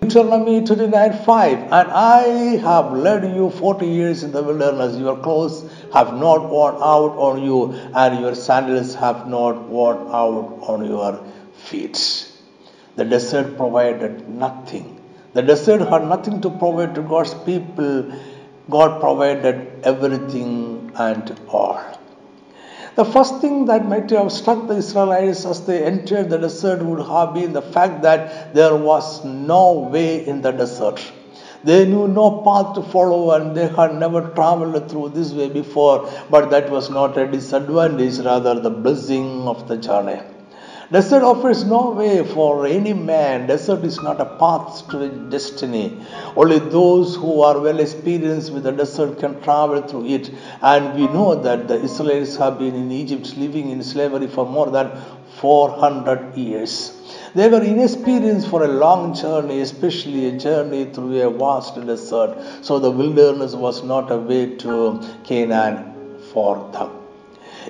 Deuteronomy 0.00 0.66
29 0.66 1.24
5 1.24 1.58
And 1.70 1.90
I 1.92 2.22
have 2.66 2.92
led 2.94 3.32
you 3.32 3.50
40 3.50 3.86
years 3.86 4.24
in 4.24 4.32
the 4.32 4.42
wilderness. 4.42 4.98
Your 4.98 5.18
clothes 5.18 5.64
have 5.92 6.14
not 6.14 6.50
worn 6.50 6.74
out 6.74 7.16
on 7.30 7.44
you, 7.44 7.74
and 7.94 8.20
your 8.20 8.34
sandals 8.34 8.94
have 8.96 9.28
not 9.28 9.68
worn 9.68 9.98
out 10.08 10.58
on 10.74 10.84
your 10.84 11.24
feet. 11.54 12.33
The 12.96 13.04
desert 13.04 13.56
provided 13.56 14.28
nothing. 14.28 15.00
The 15.32 15.42
desert 15.42 15.88
had 15.88 16.06
nothing 16.06 16.40
to 16.42 16.50
provide 16.50 16.94
to 16.94 17.02
God's 17.02 17.34
people 17.34 18.12
God 18.70 19.00
provided 19.00 19.84
everything 19.84 20.90
and 20.94 21.40
all. 21.48 21.80
The 22.94 23.04
first 23.04 23.40
thing 23.40 23.64
that 23.66 23.86
might 23.86 24.08
have 24.10 24.30
struck 24.32 24.68
the 24.68 24.76
Israelites 24.76 25.44
as 25.44 25.66
they 25.66 25.84
entered 25.84 26.30
the 26.30 26.38
desert 26.38 26.82
would 26.82 27.04
have 27.06 27.34
been 27.34 27.52
the 27.52 27.60
fact 27.60 28.02
that 28.02 28.54
there 28.54 28.76
was 28.76 29.24
no 29.24 29.72
way 29.92 30.24
in 30.26 30.40
the 30.40 30.52
desert. 30.52 31.00
They 31.64 31.86
knew 31.86 32.06
no 32.06 32.42
path 32.42 32.74
to 32.76 32.82
follow 32.82 33.32
and 33.32 33.56
they 33.56 33.68
had 33.68 33.96
never 33.96 34.28
traveled 34.30 34.88
through 34.88 35.08
this 35.10 35.32
way 35.32 35.48
before, 35.48 36.08
but 36.30 36.50
that 36.50 36.70
was 36.70 36.88
not 36.90 37.18
a 37.18 37.26
disadvantage, 37.26 38.18
rather, 38.18 38.60
the 38.60 38.70
blessing 38.70 39.48
of 39.48 39.66
the 39.66 39.76
journey. 39.76 40.20
Desert 40.90 41.22
offers 41.22 41.64
no 41.64 41.90
way 41.90 42.24
for 42.24 42.66
any 42.66 42.92
man. 42.92 43.46
Desert 43.46 43.84
is 43.84 44.02
not 44.02 44.20
a 44.20 44.26
path 44.36 44.88
to 44.90 45.08
destiny. 45.30 46.04
Only 46.36 46.58
those 46.58 47.16
who 47.16 47.40
are 47.40 47.58
well 47.58 47.80
experienced 47.80 48.52
with 48.52 48.64
the 48.64 48.72
desert 48.72 49.18
can 49.18 49.40
travel 49.40 49.80
through 49.82 50.06
it. 50.06 50.30
And 50.60 50.94
we 50.94 51.06
know 51.06 51.34
that 51.36 51.68
the 51.68 51.80
Israelites 51.82 52.36
have 52.36 52.58
been 52.58 52.74
in 52.74 52.92
Egypt 52.92 53.36
living 53.36 53.70
in 53.70 53.82
slavery 53.82 54.26
for 54.26 54.46
more 54.46 54.70
than 54.70 54.90
400 55.40 56.36
years. 56.36 56.92
They 57.34 57.48
were 57.48 57.62
inexperienced 57.62 58.48
for 58.48 58.64
a 58.64 58.68
long 58.68 59.14
journey, 59.14 59.60
especially 59.60 60.26
a 60.26 60.38
journey 60.38 60.84
through 60.84 61.20
a 61.22 61.30
vast 61.30 61.74
desert. 61.74 62.36
So 62.62 62.78
the 62.78 62.90
wilderness 62.90 63.54
was 63.54 63.82
not 63.82 64.12
a 64.12 64.18
way 64.18 64.54
to 64.56 65.00
Canaan 65.24 66.20
for 66.32 66.70
them. 66.72 66.90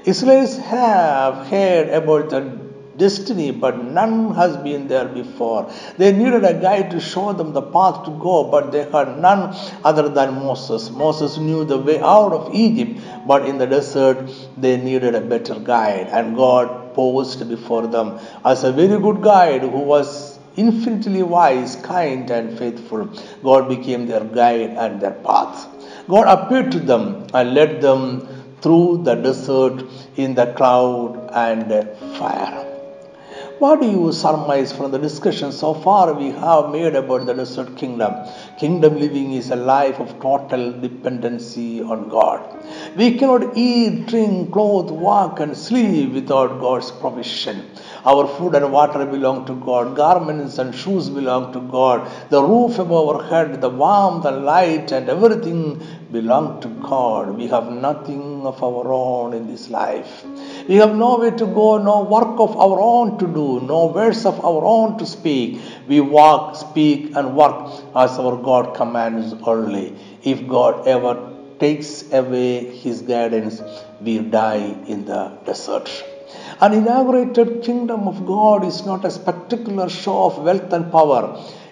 Israelites 0.04 0.56
have 0.58 1.46
heard 1.46 1.88
about 1.88 2.30
the 2.30 2.63
destiny, 2.96 3.50
but 3.50 3.82
none 3.84 4.34
has 4.34 4.56
been 4.58 4.88
there 4.88 5.06
before. 5.06 5.70
They 5.98 6.12
needed 6.12 6.44
a 6.44 6.54
guide 6.54 6.90
to 6.92 7.00
show 7.00 7.32
them 7.32 7.52
the 7.52 7.62
path 7.62 8.04
to 8.04 8.10
go, 8.12 8.44
but 8.44 8.72
they 8.72 8.84
had 8.90 9.18
none 9.18 9.54
other 9.84 10.08
than 10.08 10.34
Moses. 10.34 10.90
Moses 10.90 11.38
knew 11.38 11.64
the 11.64 11.78
way 11.78 11.98
out 12.00 12.32
of 12.32 12.54
Egypt, 12.54 13.00
but 13.26 13.46
in 13.46 13.58
the 13.58 13.66
desert 13.66 14.30
they 14.56 14.76
needed 14.76 15.14
a 15.14 15.20
better 15.20 15.58
guide, 15.58 16.08
and 16.08 16.36
God 16.36 16.94
posed 16.94 17.48
before 17.48 17.86
them 17.86 18.18
as 18.44 18.64
a 18.64 18.72
very 18.72 19.00
good 19.00 19.22
guide 19.22 19.62
who 19.62 19.78
was 19.94 20.38
infinitely 20.56 21.22
wise, 21.22 21.76
kind, 21.76 22.30
and 22.30 22.58
faithful. 22.58 23.06
God 23.42 23.68
became 23.68 24.06
their 24.06 24.24
guide 24.24 24.70
and 24.70 25.00
their 25.00 25.12
path. 25.12 25.68
God 26.08 26.26
appeared 26.28 26.70
to 26.72 26.80
them 26.80 27.26
and 27.34 27.54
led 27.54 27.80
them 27.80 28.28
through 28.60 29.02
the 29.04 29.14
desert 29.14 29.84
in 30.16 30.34
the 30.34 30.46
cloud 30.52 31.30
and 31.32 31.68
fire. 32.18 32.73
What 33.60 33.80
do 33.80 33.86
you 33.88 34.12
surmise 34.12 34.72
from 34.72 34.90
the 34.90 34.98
discussion 34.98 35.52
so 35.52 35.74
far 35.74 36.12
we 36.12 36.30
have 36.30 36.70
made 36.70 36.96
about 36.96 37.26
the 37.26 37.34
desert 37.34 37.76
kingdom? 37.76 38.12
Kingdom 38.58 38.98
living 38.98 39.32
is 39.32 39.50
a 39.52 39.56
life 39.56 40.00
of 40.00 40.08
total 40.20 40.72
dependency 40.72 41.80
on 41.80 42.08
God. 42.08 42.40
We 42.96 43.16
cannot 43.16 43.56
eat, 43.56 44.06
drink, 44.06 44.52
clothe, 44.52 44.90
walk, 44.90 45.38
and 45.38 45.56
sleep 45.56 46.12
without 46.14 46.58
God's 46.60 46.90
provision. 46.90 47.64
Our 48.04 48.26
food 48.26 48.56
and 48.56 48.72
water 48.72 49.06
belong 49.06 49.46
to 49.46 49.54
God. 49.54 49.94
Garments 49.94 50.58
and 50.58 50.74
shoes 50.74 51.08
belong 51.08 51.52
to 51.52 51.60
God. 51.60 52.10
The 52.30 52.42
roof 52.42 52.80
above 52.80 53.08
our 53.08 53.22
head, 53.28 53.60
the 53.60 53.70
warmth 53.70 54.24
and 54.24 54.44
light, 54.44 54.90
and 54.90 55.08
everything 55.08 55.80
belong 56.10 56.60
to 56.62 56.68
God. 56.68 57.36
We 57.36 57.46
have 57.46 57.70
nothing 57.70 58.33
of 58.46 58.62
our 58.62 58.92
own 58.92 59.34
in 59.34 59.46
this 59.46 59.68
life. 59.70 60.24
We 60.68 60.76
have 60.76 60.94
no 60.94 61.18
way 61.18 61.30
to 61.30 61.46
go, 61.46 61.78
no 61.78 62.02
work 62.02 62.38
of 62.38 62.56
our 62.56 62.80
own 62.80 63.18
to 63.18 63.26
do, 63.26 63.60
no 63.60 63.86
words 63.86 64.24
of 64.24 64.44
our 64.44 64.64
own 64.64 64.98
to 64.98 65.06
speak. 65.06 65.60
We 65.88 66.00
walk, 66.00 66.56
speak, 66.56 67.14
and 67.16 67.36
work 67.36 67.70
as 67.94 68.18
our 68.18 68.36
God 68.36 68.74
commands 68.74 69.34
only. 69.42 69.94
If 70.22 70.46
God 70.48 70.88
ever 70.88 71.32
takes 71.58 72.10
away 72.12 72.76
his 72.76 73.02
guidance, 73.02 73.62
we 74.00 74.18
die 74.18 74.76
in 74.86 75.04
the 75.04 75.38
desert. 75.46 75.88
An 76.60 76.72
inaugurated 76.72 77.62
kingdom 77.62 78.08
of 78.08 78.26
God 78.26 78.64
is 78.64 78.84
not 78.86 79.04
a 79.04 79.10
spectacular 79.10 79.88
show 79.88 80.24
of 80.24 80.38
wealth 80.38 80.72
and 80.72 80.90
power. 80.90 81.22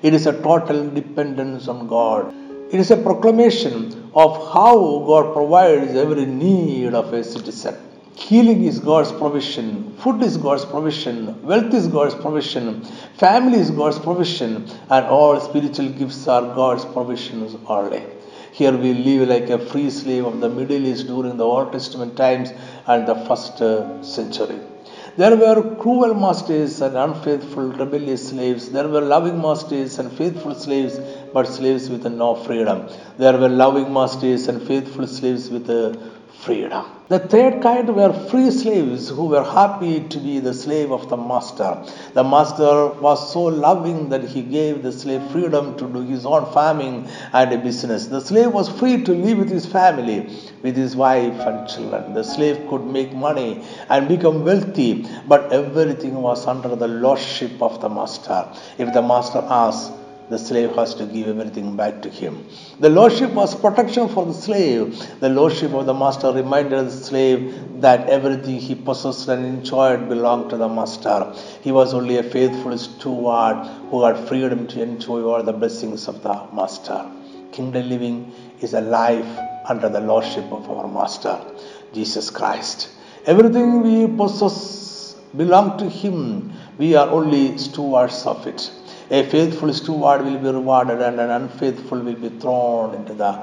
It 0.03 0.15
is 0.15 0.27
a 0.27 0.33
total 0.43 0.91
dependence 0.91 1.69
on 1.69 1.87
God. 1.87 2.35
It 2.73 2.81
is 2.81 2.91
a 2.91 2.97
proclamation 2.97 4.11
of 4.15 4.31
how 4.51 5.05
God 5.07 5.35
provides 5.35 5.95
every 5.95 6.25
need 6.25 6.95
of 6.95 7.13
a 7.13 7.23
citizen. 7.23 7.77
Healing 8.15 8.65
is 8.65 8.79
God's 8.79 9.13
provision, 9.13 9.95
food 9.99 10.23
is 10.23 10.39
God's 10.39 10.65
provision, 10.65 11.43
wealth 11.43 11.75
is 11.75 11.87
God's 11.89 12.15
provision, 12.15 12.83
family 13.19 13.59
is 13.59 13.71
God's 13.71 13.99
provision, 13.99 14.71
and 14.89 15.05
all 15.05 15.39
spiritual 15.39 15.91
gifts 15.91 16.27
are 16.27 16.55
God's 16.55 16.87
provisions 16.87 17.57
only. 17.67 18.05
Here 18.53 18.75
we 18.75 18.95
live 18.95 19.29
like 19.29 19.51
a 19.51 19.59
free 19.59 19.91
slave 19.91 20.25
of 20.25 20.41
the 20.41 20.49
Middle 20.49 20.87
East 20.87 21.07
during 21.09 21.37
the 21.37 21.45
Old 21.45 21.73
Testament 21.73 22.17
times 22.17 22.53
and 22.87 23.07
the 23.07 23.17
first 23.27 23.59
century. 24.15 24.61
There 25.15 25.37
were 25.37 25.77
cruel 25.77 26.15
masters 26.15 26.81
and 26.81 26.97
unfaithful, 26.97 27.65
rebellious 27.65 28.29
slaves. 28.31 28.71
There 28.71 28.89
were 28.89 29.03
loving 29.03 29.39
masters 29.43 29.99
and 29.99 30.11
faithful 30.11 30.55
slaves, 30.55 30.99
but 31.35 31.47
slaves 31.47 31.91
with 31.91 32.07
no 32.07 32.35
freedom. 32.35 32.89
There 33.19 33.37
were 33.37 33.51
loving 33.51 33.93
masters 33.93 34.49
and 34.49 34.67
faithful 34.67 35.07
slaves 35.07 35.51
with 35.51 35.69
uh, 35.69 35.93
freedom. 36.43 36.85
The 37.09 37.19
third 37.19 37.63
kind 37.63 37.95
were 37.95 38.13
free 38.29 38.51
slaves 38.51 39.09
who 39.09 39.27
were 39.27 39.45
happy 39.45 40.01
to 40.09 40.19
be 40.19 40.41
the 40.41 40.55
slave 40.55 40.91
of 40.91 41.09
the 41.09 41.17
master. 41.17 41.85
The 42.15 42.25
master 42.25 42.89
was 42.89 43.33
so 43.33 43.43
loving 43.43 44.09
that 44.09 44.25
he 44.25 44.43
gave 44.43 44.83
the 44.83 44.93
slave 44.93 45.23
freedom 45.31 45.77
to 45.77 45.87
do 45.87 46.01
his 46.01 46.27
own 46.27 46.51
farming 46.53 47.09
and 47.33 47.63
business. 47.63 48.07
The 48.07 48.21
slave 48.21 48.53
was 48.53 48.69
free 48.69 49.03
to 49.05 49.13
live 49.13 49.39
with 49.39 49.51
his 49.51 49.67
family, 49.67 50.31
with 50.63 50.77
his 50.77 50.97
wife 50.97 51.39
and 51.41 51.69
children. 51.69 52.15
The 52.15 52.25
slave 52.25 52.67
could 52.69 52.87
make 52.87 53.13
money 53.13 53.63
and 53.89 54.09
become 54.09 54.45
wealthy, 54.45 55.07
but 55.29 55.53
everything 55.53 56.15
was 56.15 56.47
under 56.47 56.75
the 56.75 56.89
lordship 56.89 57.61
of 57.61 57.81
the 57.81 57.89
master. 57.89 58.49
If 58.79 58.93
the 58.93 59.03
master 59.03 59.45
asked, 59.49 59.93
the 60.31 60.39
slave 60.39 60.75
has 60.77 60.95
to 60.95 61.05
give 61.07 61.29
everything 61.29 61.77
back 61.77 62.01
to 62.03 62.09
him. 62.09 62.47
The 62.81 62.89
lordship 62.89 63.33
was 63.33 63.55
protection 63.55 64.09
for 64.09 64.25
the 64.25 64.33
slave. 64.33 65.21
The 65.21 65.29
lordship 65.29 65.73
of 65.73 65.87
the 65.87 65.95
master 65.95 66.33
reminded 66.33 66.87
the 66.87 66.91
slave 66.91 67.81
that 67.81 68.09
everything 68.09 68.59
he 68.59 68.75
possessed 68.75 69.29
and 69.29 69.45
enjoyed 69.45 70.09
belonged 70.09 70.51
to 70.51 70.57
the 70.57 70.69
master. 70.69 71.35
He 71.63 71.73
was 71.73 71.93
only 71.95 72.17
a 72.19 72.23
faithful 72.23 72.77
steward 72.79 73.67
who 73.91 74.05
had 74.05 74.29
freedom 74.29 74.67
to 74.69 74.83
enjoy 74.83 75.23
all 75.23 75.43
the 75.43 75.53
blessings 75.53 76.09
of 76.09 76.23
the 76.23 76.35
master. 76.53 77.11
Kingdom 77.53 77.89
living 77.89 78.33
is 78.61 78.73
a 78.75 78.81
life 78.81 79.39
under 79.69 79.89
the 79.89 80.01
lordship 80.01 80.45
of 80.51 80.71
our 80.71 80.89
master, 80.89 81.39
Jesus 81.93 82.31
Christ. 82.31 82.89
Everything 83.27 83.83
we 83.83 84.07
possess 84.17 85.15
belongs 85.37 85.81
to 85.83 85.89
him. 85.89 86.53
We 86.79 86.95
are 86.95 87.09
only 87.09 87.59
stewards 87.59 88.25
of 88.27 88.47
it. 88.47 88.71
A 89.11 89.25
faithful 89.25 89.73
steward 89.73 90.25
will 90.25 90.39
be 90.39 90.51
rewarded, 90.51 91.01
and 91.01 91.21
an 91.21 91.31
unfaithful 91.31 92.01
will 92.01 92.15
be 92.15 92.29
thrown 92.29 92.95
into 92.95 93.15
the 93.15 93.39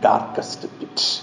darkest 0.00 0.66
pit. 0.80 1.22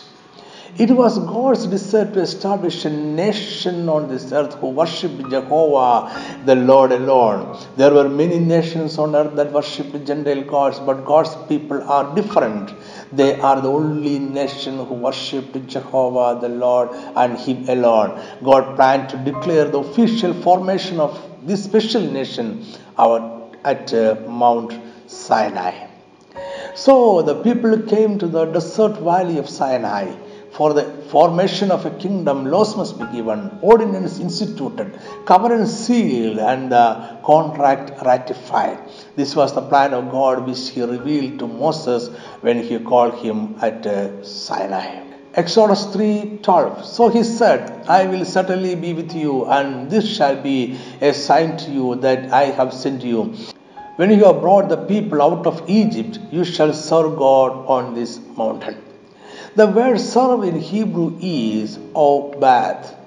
It 0.75 0.89
was 0.89 1.19
God's 1.19 1.67
desire 1.67 2.11
to 2.13 2.19
establish 2.21 2.83
a 2.85 2.89
nation 2.89 3.87
on 3.87 4.07
this 4.07 4.31
earth 4.31 4.55
who 4.55 4.69
worshipped 4.69 5.29
Jehovah, 5.29 6.11
the 6.45 6.55
Lord 6.55 6.91
alone. 6.91 7.59
There 7.75 7.93
were 7.93 8.09
many 8.09 8.39
nations 8.39 8.97
on 8.97 9.15
earth 9.15 9.35
that 9.35 9.51
worshipped 9.51 10.03
Gentile 10.07 10.43
gods, 10.43 10.79
but 10.79 11.05
God's 11.05 11.35
people 11.47 11.83
are 11.83 12.15
different. 12.15 12.73
They 13.11 13.39
are 13.39 13.61
the 13.61 13.69
only 13.69 14.17
nation 14.17 14.77
who 14.77 14.95
worshipped 14.95 15.67
Jehovah, 15.67 16.39
the 16.41 16.49
Lord, 16.49 16.89
and 17.15 17.37
Him 17.37 17.69
alone. 17.69 18.19
God 18.43 18.75
planned 18.75 19.09
to 19.09 19.17
declare 19.17 19.65
the 19.65 19.77
official 19.77 20.33
formation 20.33 20.99
of 20.99 21.21
this 21.43 21.63
special 21.63 22.01
nation, 22.01 22.65
our 22.97 23.32
at 23.63 23.93
uh, 23.93 24.15
Mount 24.27 24.73
Sinai. 25.07 25.87
So 26.75 27.21
the 27.21 27.35
people 27.43 27.77
came 27.83 28.17
to 28.19 28.27
the 28.27 28.45
desert 28.45 28.97
valley 28.99 29.37
of 29.37 29.49
Sinai. 29.49 30.13
For 30.51 30.73
the 30.73 30.83
formation 31.09 31.71
of 31.71 31.85
a 31.87 31.89
kingdom, 31.89 32.45
laws 32.45 32.77
must 32.77 32.99
be 32.99 33.05
given, 33.07 33.57
ordinance 33.61 34.19
instituted, 34.19 34.99
covenant 35.25 35.67
sealed, 35.67 36.37
and 36.37 36.71
the 36.71 37.17
contract 37.25 37.99
ratified. 38.05 38.77
This 39.15 39.35
was 39.35 39.53
the 39.55 39.63
plan 39.63 39.95
of 39.95 40.11
God 40.11 40.45
which 40.45 40.69
He 40.69 40.83
revealed 40.83 41.39
to 41.39 41.47
Moses 41.47 42.09
when 42.41 42.61
He 42.61 42.77
called 42.77 43.15
him 43.15 43.55
at 43.61 43.85
uh, 43.87 44.23
Sinai. 44.23 45.03
Exodus 45.35 45.85
3:12 45.87 46.85
So 46.85 47.09
he 47.09 47.23
said 47.23 47.87
I 47.87 48.05
will 48.05 48.23
certainly 48.23 48.75
be 48.75 48.93
with 48.93 49.15
you 49.15 49.45
and 49.45 49.89
this 49.89 50.07
shall 50.15 50.39
be 50.39 50.77
a 51.01 51.11
sign 51.11 51.57
to 51.57 51.71
you 51.71 51.95
that 52.01 52.31
I 52.31 52.43
have 52.57 52.71
sent 52.71 53.03
you 53.03 53.33
when 53.95 54.09
you 54.09 54.25
have 54.25 54.41
brought 54.41 54.69
the 54.69 54.77
people 54.77 55.21
out 55.21 55.45
of 55.45 55.69
Egypt, 55.69 56.19
you 56.31 56.43
shall 56.43 56.73
serve 56.73 57.15
God 57.17 57.65
on 57.67 57.93
this 57.93 58.19
mountain. 58.35 58.81
The 59.55 59.67
word 59.67 59.99
serve 59.99 60.43
in 60.43 60.59
Hebrew 60.59 61.17
is 61.21 61.77
obad. 61.77 62.97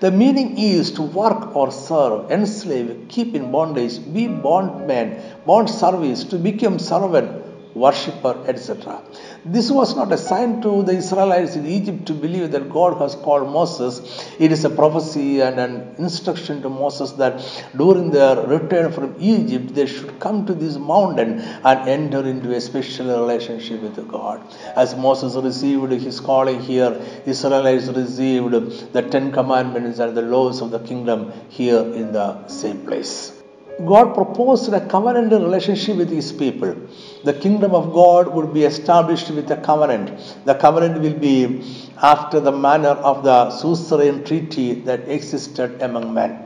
The 0.00 0.10
meaning 0.10 0.58
is 0.58 0.92
to 0.92 1.02
work 1.02 1.54
or 1.54 1.70
serve, 1.70 2.30
enslave, 2.30 3.06
keep 3.08 3.34
in 3.34 3.50
bondage, 3.50 3.98
be 4.12 4.26
bondman, 4.26 5.22
bond 5.46 5.68
service, 5.68 6.24
to 6.24 6.38
become 6.38 6.78
servant, 6.78 7.45
worshipper, 7.84 8.34
etc. 8.48 9.02
This 9.44 9.70
was 9.70 9.94
not 9.96 10.10
a 10.12 10.18
sign 10.18 10.62
to 10.62 10.82
the 10.82 10.92
Israelites 10.92 11.54
in 11.56 11.66
Egypt 11.66 12.06
to 12.06 12.14
believe 12.14 12.50
that 12.52 12.70
God 12.70 12.98
has 13.02 13.14
called 13.14 13.52
Moses. 13.52 13.92
It 14.38 14.50
is 14.50 14.64
a 14.64 14.70
prophecy 14.70 15.40
and 15.40 15.60
an 15.60 15.94
instruction 15.98 16.62
to 16.62 16.68
Moses 16.68 17.12
that 17.12 17.34
during 17.76 18.10
their 18.10 18.36
return 18.46 18.90
from 18.92 19.14
Egypt, 19.20 19.74
they 19.74 19.86
should 19.86 20.18
come 20.18 20.46
to 20.46 20.54
this 20.54 20.76
mountain 20.76 21.40
and 21.40 21.88
enter 21.88 22.26
into 22.26 22.54
a 22.54 22.60
special 22.60 23.08
relationship 23.20 23.82
with 23.82 24.08
God. 24.08 24.40
As 24.74 24.96
Moses 24.96 25.36
received 25.36 25.92
his 25.92 26.18
calling 26.20 26.60
here, 26.60 27.00
Israelites 27.26 27.88
received 27.88 28.92
the 28.92 29.02
Ten 29.02 29.32
Commandments 29.32 29.98
and 29.98 30.16
the 30.16 30.22
laws 30.22 30.62
of 30.62 30.70
the 30.70 30.80
kingdom 30.80 31.32
here 31.50 31.80
in 31.80 32.12
the 32.12 32.46
same 32.48 32.84
place. 32.86 33.35
God 33.84 34.14
proposed 34.14 34.72
a 34.72 34.80
covenant 34.88 35.32
relationship 35.32 35.98
with 35.98 36.10
his 36.10 36.32
people. 36.32 36.74
The 37.24 37.34
kingdom 37.34 37.74
of 37.74 37.92
God 37.92 38.34
would 38.34 38.54
be 38.54 38.64
established 38.64 39.30
with 39.30 39.50
a 39.50 39.58
covenant. 39.58 40.18
The 40.46 40.54
covenant 40.54 41.02
will 41.02 41.12
be 41.12 41.62
after 42.02 42.40
the 42.40 42.52
manner 42.52 42.96
of 43.10 43.22
the 43.22 43.50
suzerain 43.50 44.24
treaty 44.24 44.80
that 44.88 45.06
existed 45.08 45.82
among 45.82 46.14
men. 46.14 46.42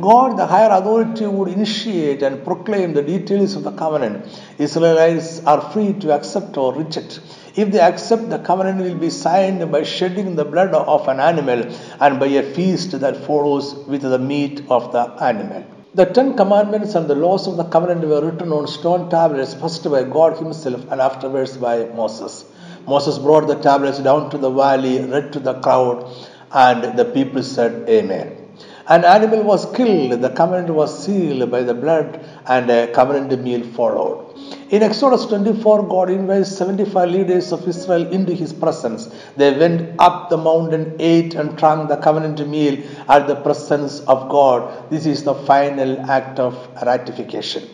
God, 0.00 0.38
the 0.38 0.46
higher 0.46 0.70
authority, 0.70 1.26
would 1.26 1.48
initiate 1.48 2.22
and 2.22 2.42
proclaim 2.42 2.94
the 2.94 3.02
details 3.02 3.54
of 3.54 3.64
the 3.64 3.72
covenant. 3.72 4.26
Israelites 4.58 5.44
are 5.44 5.60
free 5.72 5.92
to 6.00 6.12
accept 6.12 6.56
or 6.56 6.74
reject. 6.74 7.20
If 7.54 7.70
they 7.70 7.80
accept, 7.80 8.30
the 8.30 8.38
covenant 8.38 8.80
will 8.80 8.94
be 8.94 9.10
signed 9.10 9.70
by 9.70 9.82
shedding 9.82 10.36
the 10.36 10.46
blood 10.46 10.72
of 10.72 11.06
an 11.06 11.20
animal 11.20 11.70
and 12.00 12.18
by 12.18 12.28
a 12.28 12.42
feast 12.54 12.98
that 12.98 13.26
follows 13.26 13.74
with 13.74 14.00
the 14.00 14.18
meat 14.18 14.62
of 14.70 14.90
the 14.92 15.02
animal. 15.22 15.66
The 15.94 16.06
Ten 16.06 16.38
Commandments 16.38 16.94
and 16.94 17.06
the 17.06 17.14
laws 17.14 17.46
of 17.46 17.58
the 17.58 17.64
covenant 17.64 18.08
were 18.08 18.24
written 18.24 18.50
on 18.50 18.66
stone 18.66 19.10
tablets, 19.10 19.52
first 19.52 19.84
by 19.90 20.04
God 20.04 20.38
Himself 20.38 20.90
and 20.90 21.02
afterwards 21.02 21.58
by 21.58 21.84
Moses. 21.94 22.46
Moses 22.86 23.18
brought 23.18 23.46
the 23.46 23.56
tablets 23.56 23.98
down 23.98 24.30
to 24.30 24.38
the 24.38 24.50
valley, 24.50 25.04
read 25.04 25.34
to 25.34 25.38
the 25.38 25.60
crowd, 25.60 26.10
and 26.50 26.98
the 26.98 27.04
people 27.04 27.42
said, 27.42 27.86
Amen. 27.90 28.41
An 28.88 29.04
animal 29.04 29.42
was 29.44 29.64
killed, 29.76 30.20
the 30.20 30.30
covenant 30.30 30.70
was 30.70 31.04
sealed 31.04 31.50
by 31.50 31.62
the 31.62 31.74
blood, 31.74 32.20
and 32.46 32.68
a 32.68 32.88
covenant 32.92 33.40
meal 33.42 33.64
followed. 33.64 34.34
In 34.70 34.82
Exodus 34.82 35.26
24, 35.26 35.86
God 35.86 36.10
invites 36.10 36.56
75 36.56 37.08
leaders 37.08 37.52
of 37.52 37.68
Israel 37.68 38.10
into 38.12 38.32
his 38.32 38.52
presence. 38.52 39.08
They 39.36 39.56
went 39.56 40.00
up 40.00 40.30
the 40.30 40.36
mountain, 40.36 40.96
ate, 40.98 41.34
and 41.34 41.56
drank 41.56 41.90
the 41.90 41.96
covenant 41.96 42.48
meal 42.48 42.82
at 43.08 43.28
the 43.28 43.36
presence 43.36 44.00
of 44.00 44.28
God. 44.28 44.90
This 44.90 45.06
is 45.06 45.22
the 45.22 45.34
final 45.34 46.00
act 46.10 46.40
of 46.40 46.56
ratification. 46.84 47.68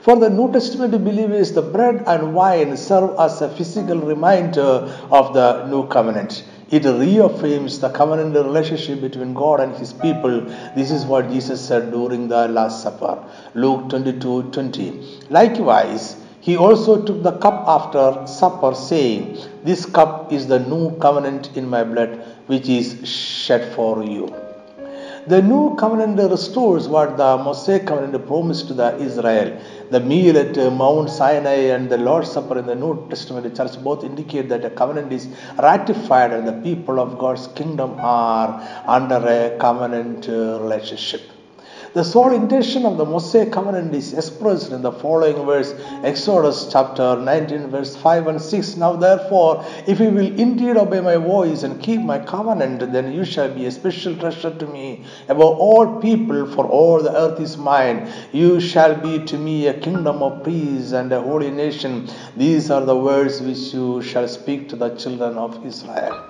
For 0.00 0.16
the 0.16 0.30
New 0.30 0.50
Testament 0.50 0.92
believers, 1.04 1.52
the 1.52 1.62
bread 1.62 2.04
and 2.06 2.34
wine 2.34 2.76
serve 2.76 3.20
as 3.20 3.42
a 3.42 3.50
physical 3.50 3.98
reminder 4.00 4.90
of 5.10 5.34
the 5.34 5.66
new 5.66 5.86
covenant. 5.88 6.42
It 6.70 6.84
reaffirms 6.84 7.80
the 7.80 7.90
covenant 7.90 8.36
relationship 8.36 9.00
between 9.00 9.34
God 9.34 9.58
and 9.58 9.74
his 9.74 9.92
people. 9.92 10.40
This 10.76 10.92
is 10.92 11.04
what 11.04 11.28
Jesus 11.28 11.60
said 11.60 11.90
during 11.90 12.28
the 12.28 12.46
Last 12.46 12.82
Supper. 12.84 13.24
Luke 13.54 13.88
22 13.88 14.50
20. 14.52 15.26
Likewise, 15.30 16.16
he 16.40 16.56
also 16.56 17.02
took 17.02 17.22
the 17.22 17.32
cup 17.32 17.64
after 17.66 18.26
supper, 18.26 18.74
saying, 18.74 19.38
This 19.64 19.84
cup 19.84 20.32
is 20.32 20.46
the 20.46 20.60
new 20.60 20.96
covenant 20.98 21.56
in 21.56 21.68
my 21.68 21.82
blood, 21.82 22.24
which 22.46 22.68
is 22.68 22.96
shed 23.06 23.74
for 23.74 24.04
you. 24.04 24.32
The 25.26 25.42
new 25.42 25.76
covenant 25.76 26.18
restores 26.30 26.88
what 26.88 27.18
the 27.18 27.36
Mosaic 27.36 27.86
covenant 27.86 28.26
promised 28.26 28.68
to 28.68 28.74
the 28.74 28.96
Israel. 28.96 29.60
The 29.90 30.00
meal 30.00 30.38
at 30.38 30.56
uh, 30.56 30.70
Mount 30.70 31.10
Sinai 31.10 31.72
and 31.74 31.90
the 31.90 31.98
Lord's 31.98 32.30
Supper 32.30 32.58
in 32.58 32.66
the 32.66 32.74
New 32.74 33.06
Testament 33.10 33.54
church 33.54 33.82
both 33.84 34.02
indicate 34.02 34.48
that 34.48 34.64
a 34.64 34.70
covenant 34.70 35.12
is 35.12 35.28
ratified 35.58 36.32
and 36.32 36.48
the 36.48 36.54
people 36.54 36.98
of 36.98 37.18
God's 37.18 37.48
kingdom 37.48 37.96
are 38.00 38.66
under 38.86 39.16
a 39.16 39.58
covenant 39.58 40.26
uh, 40.28 40.58
relationship. 40.60 41.22
The 41.92 42.04
sole 42.04 42.32
intention 42.32 42.86
of 42.86 42.98
the 42.98 43.04
Mosaic 43.04 43.50
covenant 43.50 43.92
is 43.96 44.12
expressed 44.14 44.70
in 44.70 44.80
the 44.80 44.92
following 44.92 45.44
verse, 45.44 45.74
Exodus 46.04 46.68
chapter 46.70 47.16
19, 47.16 47.66
verse 47.66 47.96
5 47.96 48.28
and 48.28 48.40
6. 48.40 48.76
Now, 48.76 48.94
therefore, 48.94 49.64
if 49.88 49.98
you 49.98 50.10
will 50.12 50.38
indeed 50.38 50.76
obey 50.76 51.00
my 51.00 51.16
voice 51.16 51.64
and 51.64 51.82
keep 51.82 52.00
my 52.00 52.20
covenant, 52.20 52.92
then 52.92 53.12
you 53.12 53.24
shall 53.24 53.52
be 53.52 53.66
a 53.66 53.72
special 53.72 54.14
treasure 54.14 54.56
to 54.56 54.68
me 54.68 55.04
above 55.28 55.58
all 55.58 56.00
people, 56.00 56.46
for 56.46 56.64
all 56.64 57.02
the 57.02 57.12
earth 57.12 57.40
is 57.40 57.56
mine. 57.56 58.08
You 58.30 58.60
shall 58.60 58.94
be 58.94 59.18
to 59.24 59.36
me 59.36 59.66
a 59.66 59.74
kingdom 59.74 60.22
of 60.22 60.44
priests 60.44 60.92
and 60.92 61.10
a 61.10 61.20
holy 61.20 61.50
nation. 61.50 62.08
These 62.36 62.70
are 62.70 62.84
the 62.84 62.96
words 62.96 63.40
which 63.40 63.74
you 63.74 64.00
shall 64.00 64.28
speak 64.28 64.68
to 64.68 64.76
the 64.76 64.90
children 64.90 65.36
of 65.36 65.66
Israel. 65.66 66.29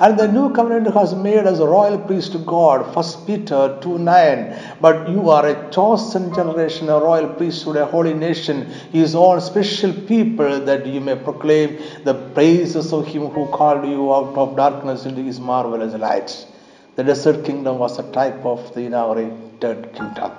And 0.00 0.16
the 0.16 0.28
new 0.28 0.52
covenant 0.52 0.94
has 0.94 1.12
made 1.12 1.44
us 1.44 1.58
a 1.58 1.66
royal 1.66 1.98
priest 1.98 2.30
to 2.32 2.38
God. 2.38 2.94
1 2.94 3.26
Peter 3.26 3.78
2 3.80 3.98
9. 3.98 4.76
But 4.80 5.08
you 5.08 5.28
are 5.30 5.44
a 5.44 5.70
chosen 5.70 6.32
generation, 6.32 6.88
a 6.88 7.00
royal 7.00 7.28
priesthood, 7.34 7.76
a 7.76 7.84
holy 7.84 8.14
nation, 8.14 8.66
his 8.92 9.16
own 9.16 9.40
special 9.40 9.92
people, 9.92 10.60
that 10.60 10.86
you 10.86 11.00
may 11.00 11.16
proclaim 11.16 11.80
the 12.04 12.14
praises 12.14 12.92
of 12.92 13.08
him 13.08 13.26
who 13.26 13.46
called 13.46 13.84
you 13.88 14.14
out 14.14 14.36
of 14.36 14.56
darkness 14.56 15.04
into 15.04 15.20
his 15.20 15.40
marvelous 15.40 15.94
light. 15.94 16.46
The 16.94 17.02
desert 17.02 17.44
kingdom 17.44 17.78
was 17.78 17.98
a 17.98 18.04
type 18.12 18.44
of 18.44 18.72
the 18.74 18.82
inaugurated 18.82 19.92
kingdom. 19.94 20.30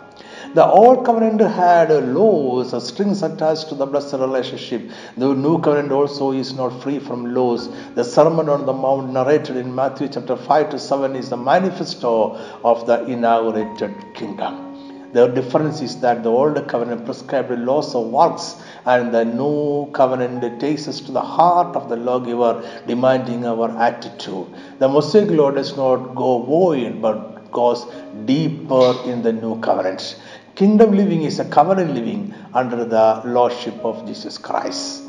The 0.56 0.66
old 0.66 1.06
covenant 1.06 1.42
had 1.42 1.92
laws, 2.08 2.74
uh, 2.74 2.80
strings 2.80 3.22
attached 3.22 3.70
to 3.70 3.76
the 3.76 3.86
blessed 3.86 4.14
relationship. 4.14 4.90
The 5.16 5.36
new 5.36 5.62
covenant 5.62 5.92
also 5.92 6.32
is 6.32 6.56
not 6.56 6.82
free 6.82 6.98
from 6.98 7.36
laws. 7.36 7.70
The 7.94 8.04
Sermon 8.04 8.50
on 8.50 8.66
the 8.66 8.74
Mount 8.74 9.14
narrated 9.14 9.58
in 9.58 9.76
Matthew 9.76 10.08
chapter 10.08 10.36
5 10.36 10.72
to 10.72 10.80
7 10.80 11.16
is 11.16 11.30
the 11.30 11.38
manifesto 11.38 12.36
of 12.64 12.88
the 12.88 13.06
inaugurated 13.06 13.94
kingdom. 14.16 14.66
The 15.14 15.28
difference 15.28 15.82
is 15.82 16.02
that 16.02 16.24
the 16.24 16.30
old 16.30 16.68
covenant 16.68 17.06
prescribed 17.06 17.52
laws 17.52 17.94
of 17.94 18.08
works 18.08 18.56
and 18.88 19.14
the 19.14 19.26
new 19.26 19.92
covenant 19.92 20.60
takes 20.60 20.88
us 20.88 21.00
to 21.02 21.12
the 21.12 21.22
heart 21.22 21.76
of 21.76 21.90
the 21.90 21.96
lawgiver, 21.96 22.64
demanding 22.88 23.46
our 23.46 23.70
attitude. 23.78 24.48
The 24.80 24.88
Mosaic 24.88 25.30
law 25.30 25.52
does 25.52 25.78
not 25.78 26.16
go 26.16 26.42
void 26.42 27.04
but 27.04 27.40
goes 27.52 27.86
deeper 28.26 28.96
in 29.06 29.22
the 29.22 29.34
new 29.34 29.60
covenant. 29.62 30.16
Kingdom 30.60 30.92
living 30.92 31.22
is 31.24 31.40
a 31.40 31.46
covenant 31.46 31.94
living 31.94 32.34
under 32.54 32.84
the 32.84 33.22
lordship 33.24 33.76
of 33.90 34.06
Jesus 34.06 34.38
Christ. 34.38 35.04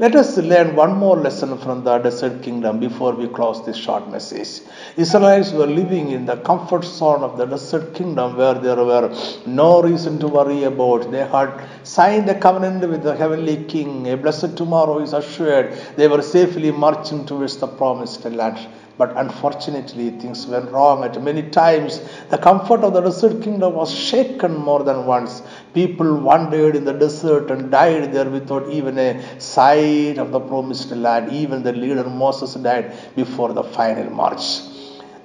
Let 0.00 0.16
us 0.16 0.36
learn 0.36 0.74
one 0.74 0.96
more 0.96 1.16
lesson 1.16 1.56
from 1.58 1.84
the 1.84 1.98
desert 1.98 2.42
kingdom 2.42 2.80
before 2.80 3.12
we 3.14 3.28
close 3.28 3.64
this 3.64 3.76
short 3.76 4.10
message. 4.10 4.62
Israelites 4.96 5.52
were 5.52 5.68
living 5.68 6.10
in 6.10 6.26
the 6.26 6.38
comfort 6.38 6.84
zone 6.84 7.22
of 7.22 7.38
the 7.38 7.46
desert 7.46 7.94
kingdom 7.94 8.36
where 8.36 8.54
there 8.54 8.82
were 8.90 9.14
no 9.46 9.80
reason 9.80 10.18
to 10.18 10.26
worry 10.26 10.64
about. 10.64 11.08
They 11.12 11.24
had 11.24 11.52
signed 11.84 12.28
a 12.28 12.36
covenant 12.36 12.80
with 12.90 13.04
the 13.04 13.14
heavenly 13.14 13.62
king. 13.66 14.08
A 14.10 14.16
blessed 14.16 14.56
tomorrow 14.56 14.98
is 14.98 15.12
assured. 15.12 15.72
They 15.94 16.08
were 16.08 16.20
safely 16.20 16.72
marching 16.72 17.24
towards 17.26 17.58
the 17.58 17.68
promised 17.68 18.24
land. 18.24 18.58
But 18.98 19.14
unfortunately, 19.16 20.10
things 20.10 20.46
went 20.46 20.70
wrong 20.70 21.04
at 21.04 21.22
many 21.22 21.42
times. 21.42 22.00
The 22.30 22.38
comfort 22.38 22.80
of 22.82 22.94
the 22.94 23.02
desert 23.02 23.42
kingdom 23.42 23.74
was 23.74 23.92
shaken 23.92 24.54
more 24.54 24.82
than 24.82 25.04
once. 25.04 25.42
People 25.74 26.16
wandered 26.18 26.76
in 26.76 26.84
the 26.84 26.94
desert 26.94 27.50
and 27.50 27.70
died 27.70 28.12
there 28.14 28.30
without 28.30 28.70
even 28.70 28.98
a 28.98 29.22
sight 29.38 30.16
of 30.16 30.32
the 30.32 30.40
promised 30.40 30.90
land. 30.92 31.30
Even 31.32 31.62
the 31.62 31.72
leader 31.72 32.04
Moses 32.04 32.54
died 32.54 32.94
before 33.14 33.52
the 33.52 33.64
final 33.64 34.10
march. 34.10 34.60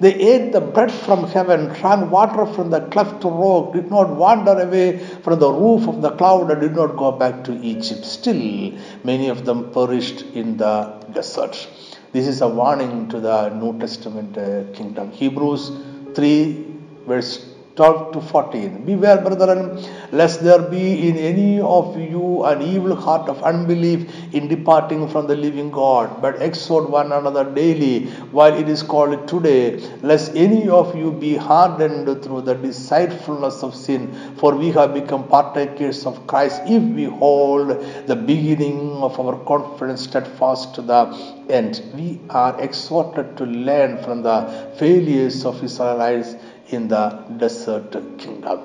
They 0.00 0.14
ate 0.14 0.52
the 0.52 0.60
bread 0.60 0.90
from 0.90 1.28
heaven, 1.28 1.66
drank 1.78 2.10
water 2.10 2.44
from 2.44 2.70
the 2.70 2.80
cleft 2.80 3.22
rock, 3.22 3.72
did 3.72 3.88
not 3.88 4.10
wander 4.10 4.60
away 4.60 4.98
from 4.98 5.38
the 5.38 5.50
roof 5.50 5.86
of 5.86 6.02
the 6.02 6.10
cloud, 6.10 6.50
and 6.50 6.60
did 6.60 6.74
not 6.74 6.96
go 6.96 7.12
back 7.12 7.44
to 7.44 7.52
Egypt. 7.62 8.04
Still, 8.04 8.72
many 9.04 9.28
of 9.28 9.44
them 9.44 9.70
perished 9.72 10.22
in 10.34 10.56
the 10.56 10.92
desert. 11.12 11.68
This 12.12 12.26
is 12.26 12.42
a 12.42 12.48
warning 12.48 13.08
to 13.08 13.20
the 13.20 13.48
New 13.48 13.78
Testament 13.78 14.36
uh, 14.36 14.64
kingdom. 14.74 15.10
Hebrews 15.12 15.72
3, 16.14 16.66
verse 17.06 17.51
12 17.76 18.12
to 18.12 18.20
14. 18.20 18.84
Beware, 18.84 19.18
brethren, 19.22 19.82
lest 20.12 20.42
there 20.42 20.60
be 20.60 21.08
in 21.08 21.16
any 21.16 21.58
of 21.60 21.98
you 21.98 22.44
an 22.44 22.60
evil 22.60 22.94
heart 22.94 23.28
of 23.30 23.42
unbelief 23.42 24.12
in 24.34 24.46
departing 24.46 25.08
from 25.08 25.26
the 25.26 25.34
living 25.34 25.70
God, 25.70 26.20
but 26.20 26.42
exhort 26.42 26.90
one 26.90 27.12
another 27.12 27.44
daily 27.44 28.06
while 28.30 28.54
it 28.54 28.68
is 28.68 28.82
called 28.82 29.26
today, 29.26 29.78
lest 30.02 30.36
any 30.36 30.68
of 30.68 30.94
you 30.94 31.12
be 31.12 31.34
hardened 31.34 32.22
through 32.22 32.42
the 32.42 32.54
deceitfulness 32.54 33.62
of 33.62 33.74
sin. 33.74 34.12
For 34.36 34.54
we 34.54 34.70
have 34.72 34.92
become 34.92 35.26
partakers 35.26 36.04
of 36.04 36.26
Christ 36.26 36.60
if 36.66 36.82
we 36.82 37.04
hold 37.04 37.68
the 38.06 38.16
beginning 38.16 39.02
of 39.02 39.18
our 39.18 39.36
confidence 39.44 40.02
steadfast 40.02 40.74
to 40.74 40.82
the 40.82 41.02
end. 41.48 41.82
We 41.94 42.20
are 42.28 42.60
exhorted 42.60 43.36
to 43.38 43.44
learn 43.44 44.02
from 44.04 44.22
the 44.22 44.72
failures 44.78 45.46
of 45.46 45.62
Israelites 45.64 46.34
in 46.72 46.88
the 46.88 47.08
desert 47.36 47.92
kingdom. 48.18 48.60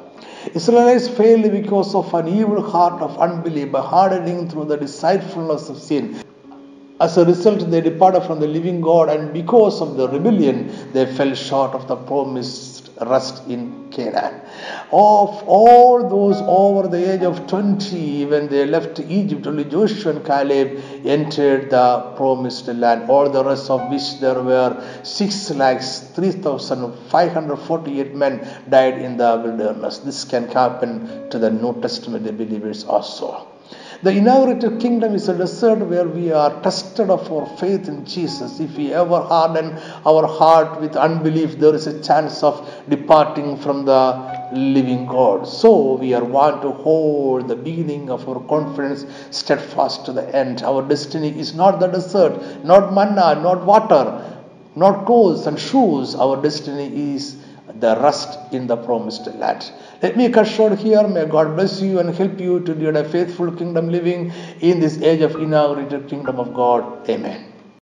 Israelites 0.54 1.08
failed 1.08 1.52
because 1.52 1.94
of 1.94 2.14
an 2.14 2.28
evil 2.28 2.62
heart 2.62 3.02
of 3.02 3.18
unbelief 3.20 3.72
by 3.72 3.82
hardening 3.82 4.50
through 4.50 4.66
the 4.66 4.78
deceitfulness 4.78 5.70
of 5.70 5.78
sin. 5.78 6.22
As 7.00 7.18
a 7.18 7.26
result, 7.26 7.70
they 7.70 7.82
departed 7.82 8.24
from 8.24 8.40
the 8.40 8.48
living 8.48 8.82
God, 8.82 9.10
and 9.10 9.32
because 9.32 9.82
of 9.82 9.98
the 9.98 10.10
rebellion, 10.10 10.72
they 10.94 11.06
fell 11.06 11.34
short 11.36 11.74
of 11.74 11.88
the 11.88 11.96
promised 11.96 12.77
rest 13.02 13.48
in 13.48 13.90
Canaan. 13.92 14.42
Of 14.92 15.44
all 15.48 16.10
those 16.10 16.42
over 16.42 16.88
the 16.88 17.14
age 17.14 17.24
of 17.24 17.48
20, 17.48 18.26
when 18.26 18.48
they 18.48 18.66
left 18.66 19.00
Egypt, 19.00 19.48
only 19.48 19.66
Joshua 19.66 20.16
and 20.16 20.26
Caleb 20.26 20.80
entered 21.06 21.70
the 21.70 22.14
promised 22.16 22.68
land. 22.68 23.10
All 23.10 23.30
the 23.30 23.44
rest 23.44 23.70
of 23.70 23.90
which 23.90 24.20
there 24.20 24.42
were 24.42 24.82
6 25.04 25.52
lakhs 25.52 26.00
3,548 26.16 28.16
men 28.16 28.48
died 28.70 29.00
in 29.00 29.18
the 29.18 29.42
wilderness. 29.44 30.00
This 30.00 30.24
can 30.24 30.48
happen 30.48 31.30
to 31.30 31.40
the 31.40 31.50
New 31.50 31.80
Testament 31.82 32.26
believers 32.38 32.84
also. 32.84 33.48
The 34.04 34.12
inaugurated 34.12 34.80
kingdom 34.80 35.16
is 35.16 35.28
a 35.28 35.36
desert 35.36 35.80
where 35.80 36.08
we 36.08 36.32
are 36.32 36.62
tested 36.62 37.10
of 37.10 37.32
our 37.32 37.48
faith 37.58 37.88
in 37.88 38.06
Jesus. 38.06 38.60
If 38.60 38.78
we 38.78 38.94
ever 38.94 39.22
harden 39.22 39.76
our 40.06 40.28
heart 40.28 40.80
with 40.80 40.96
unbelief, 40.96 41.58
there 41.58 41.74
is 41.74 41.88
a 41.88 42.00
chance 42.04 42.44
of 42.44 42.70
departing 42.88 43.58
from 43.58 43.86
the 43.86 44.52
living 44.54 45.08
God. 45.08 45.48
So 45.48 45.96
we 45.96 46.14
are 46.14 46.24
want 46.24 46.62
to 46.62 46.74
hold 46.74 47.48
the 47.48 47.56
beginning 47.56 48.12
of 48.12 48.30
our 48.30 48.40
confidence 48.42 49.04
steadfast 49.32 50.06
to 50.06 50.14
the 50.14 50.36
end. 50.36 50.62
Our 50.62 50.88
destiny 50.88 51.38
is 51.40 51.56
not 51.56 51.80
the 51.80 51.88
desert, 51.88 52.64
not 52.64 52.94
manna, 52.94 53.42
not 53.42 53.66
water, 53.66 54.44
not 54.76 55.08
clothes 55.08 55.48
and 55.48 55.60
shoes. 55.60 56.14
Our 56.14 56.40
destiny 56.40 57.16
is 57.16 57.36
the 57.80 57.96
rest 57.98 58.38
in 58.52 58.68
the 58.68 58.78
promised 58.78 59.28
land. 59.36 59.72
Let 60.02 60.16
me 60.16 60.30
cut 60.30 60.48
short 60.48 60.80
here. 60.80 61.08
May 61.08 61.26
God 61.26 61.56
bless 61.56 61.82
you 61.82 62.00
and 62.00 62.14
help 62.16 62.40
you 62.40 62.60
to 62.62 62.74
lead 62.74 62.96
a 62.96 63.04
faithful 63.04 63.52
kingdom 63.52 63.90
living 63.90 64.32
in 64.62 64.80
this 64.80 65.02
age 65.02 65.22
of 65.22 65.36
inaugurated 65.36 66.08
kingdom 66.08 66.40
of 66.40 66.54
God. 66.54 67.10
Amen. 67.10 67.47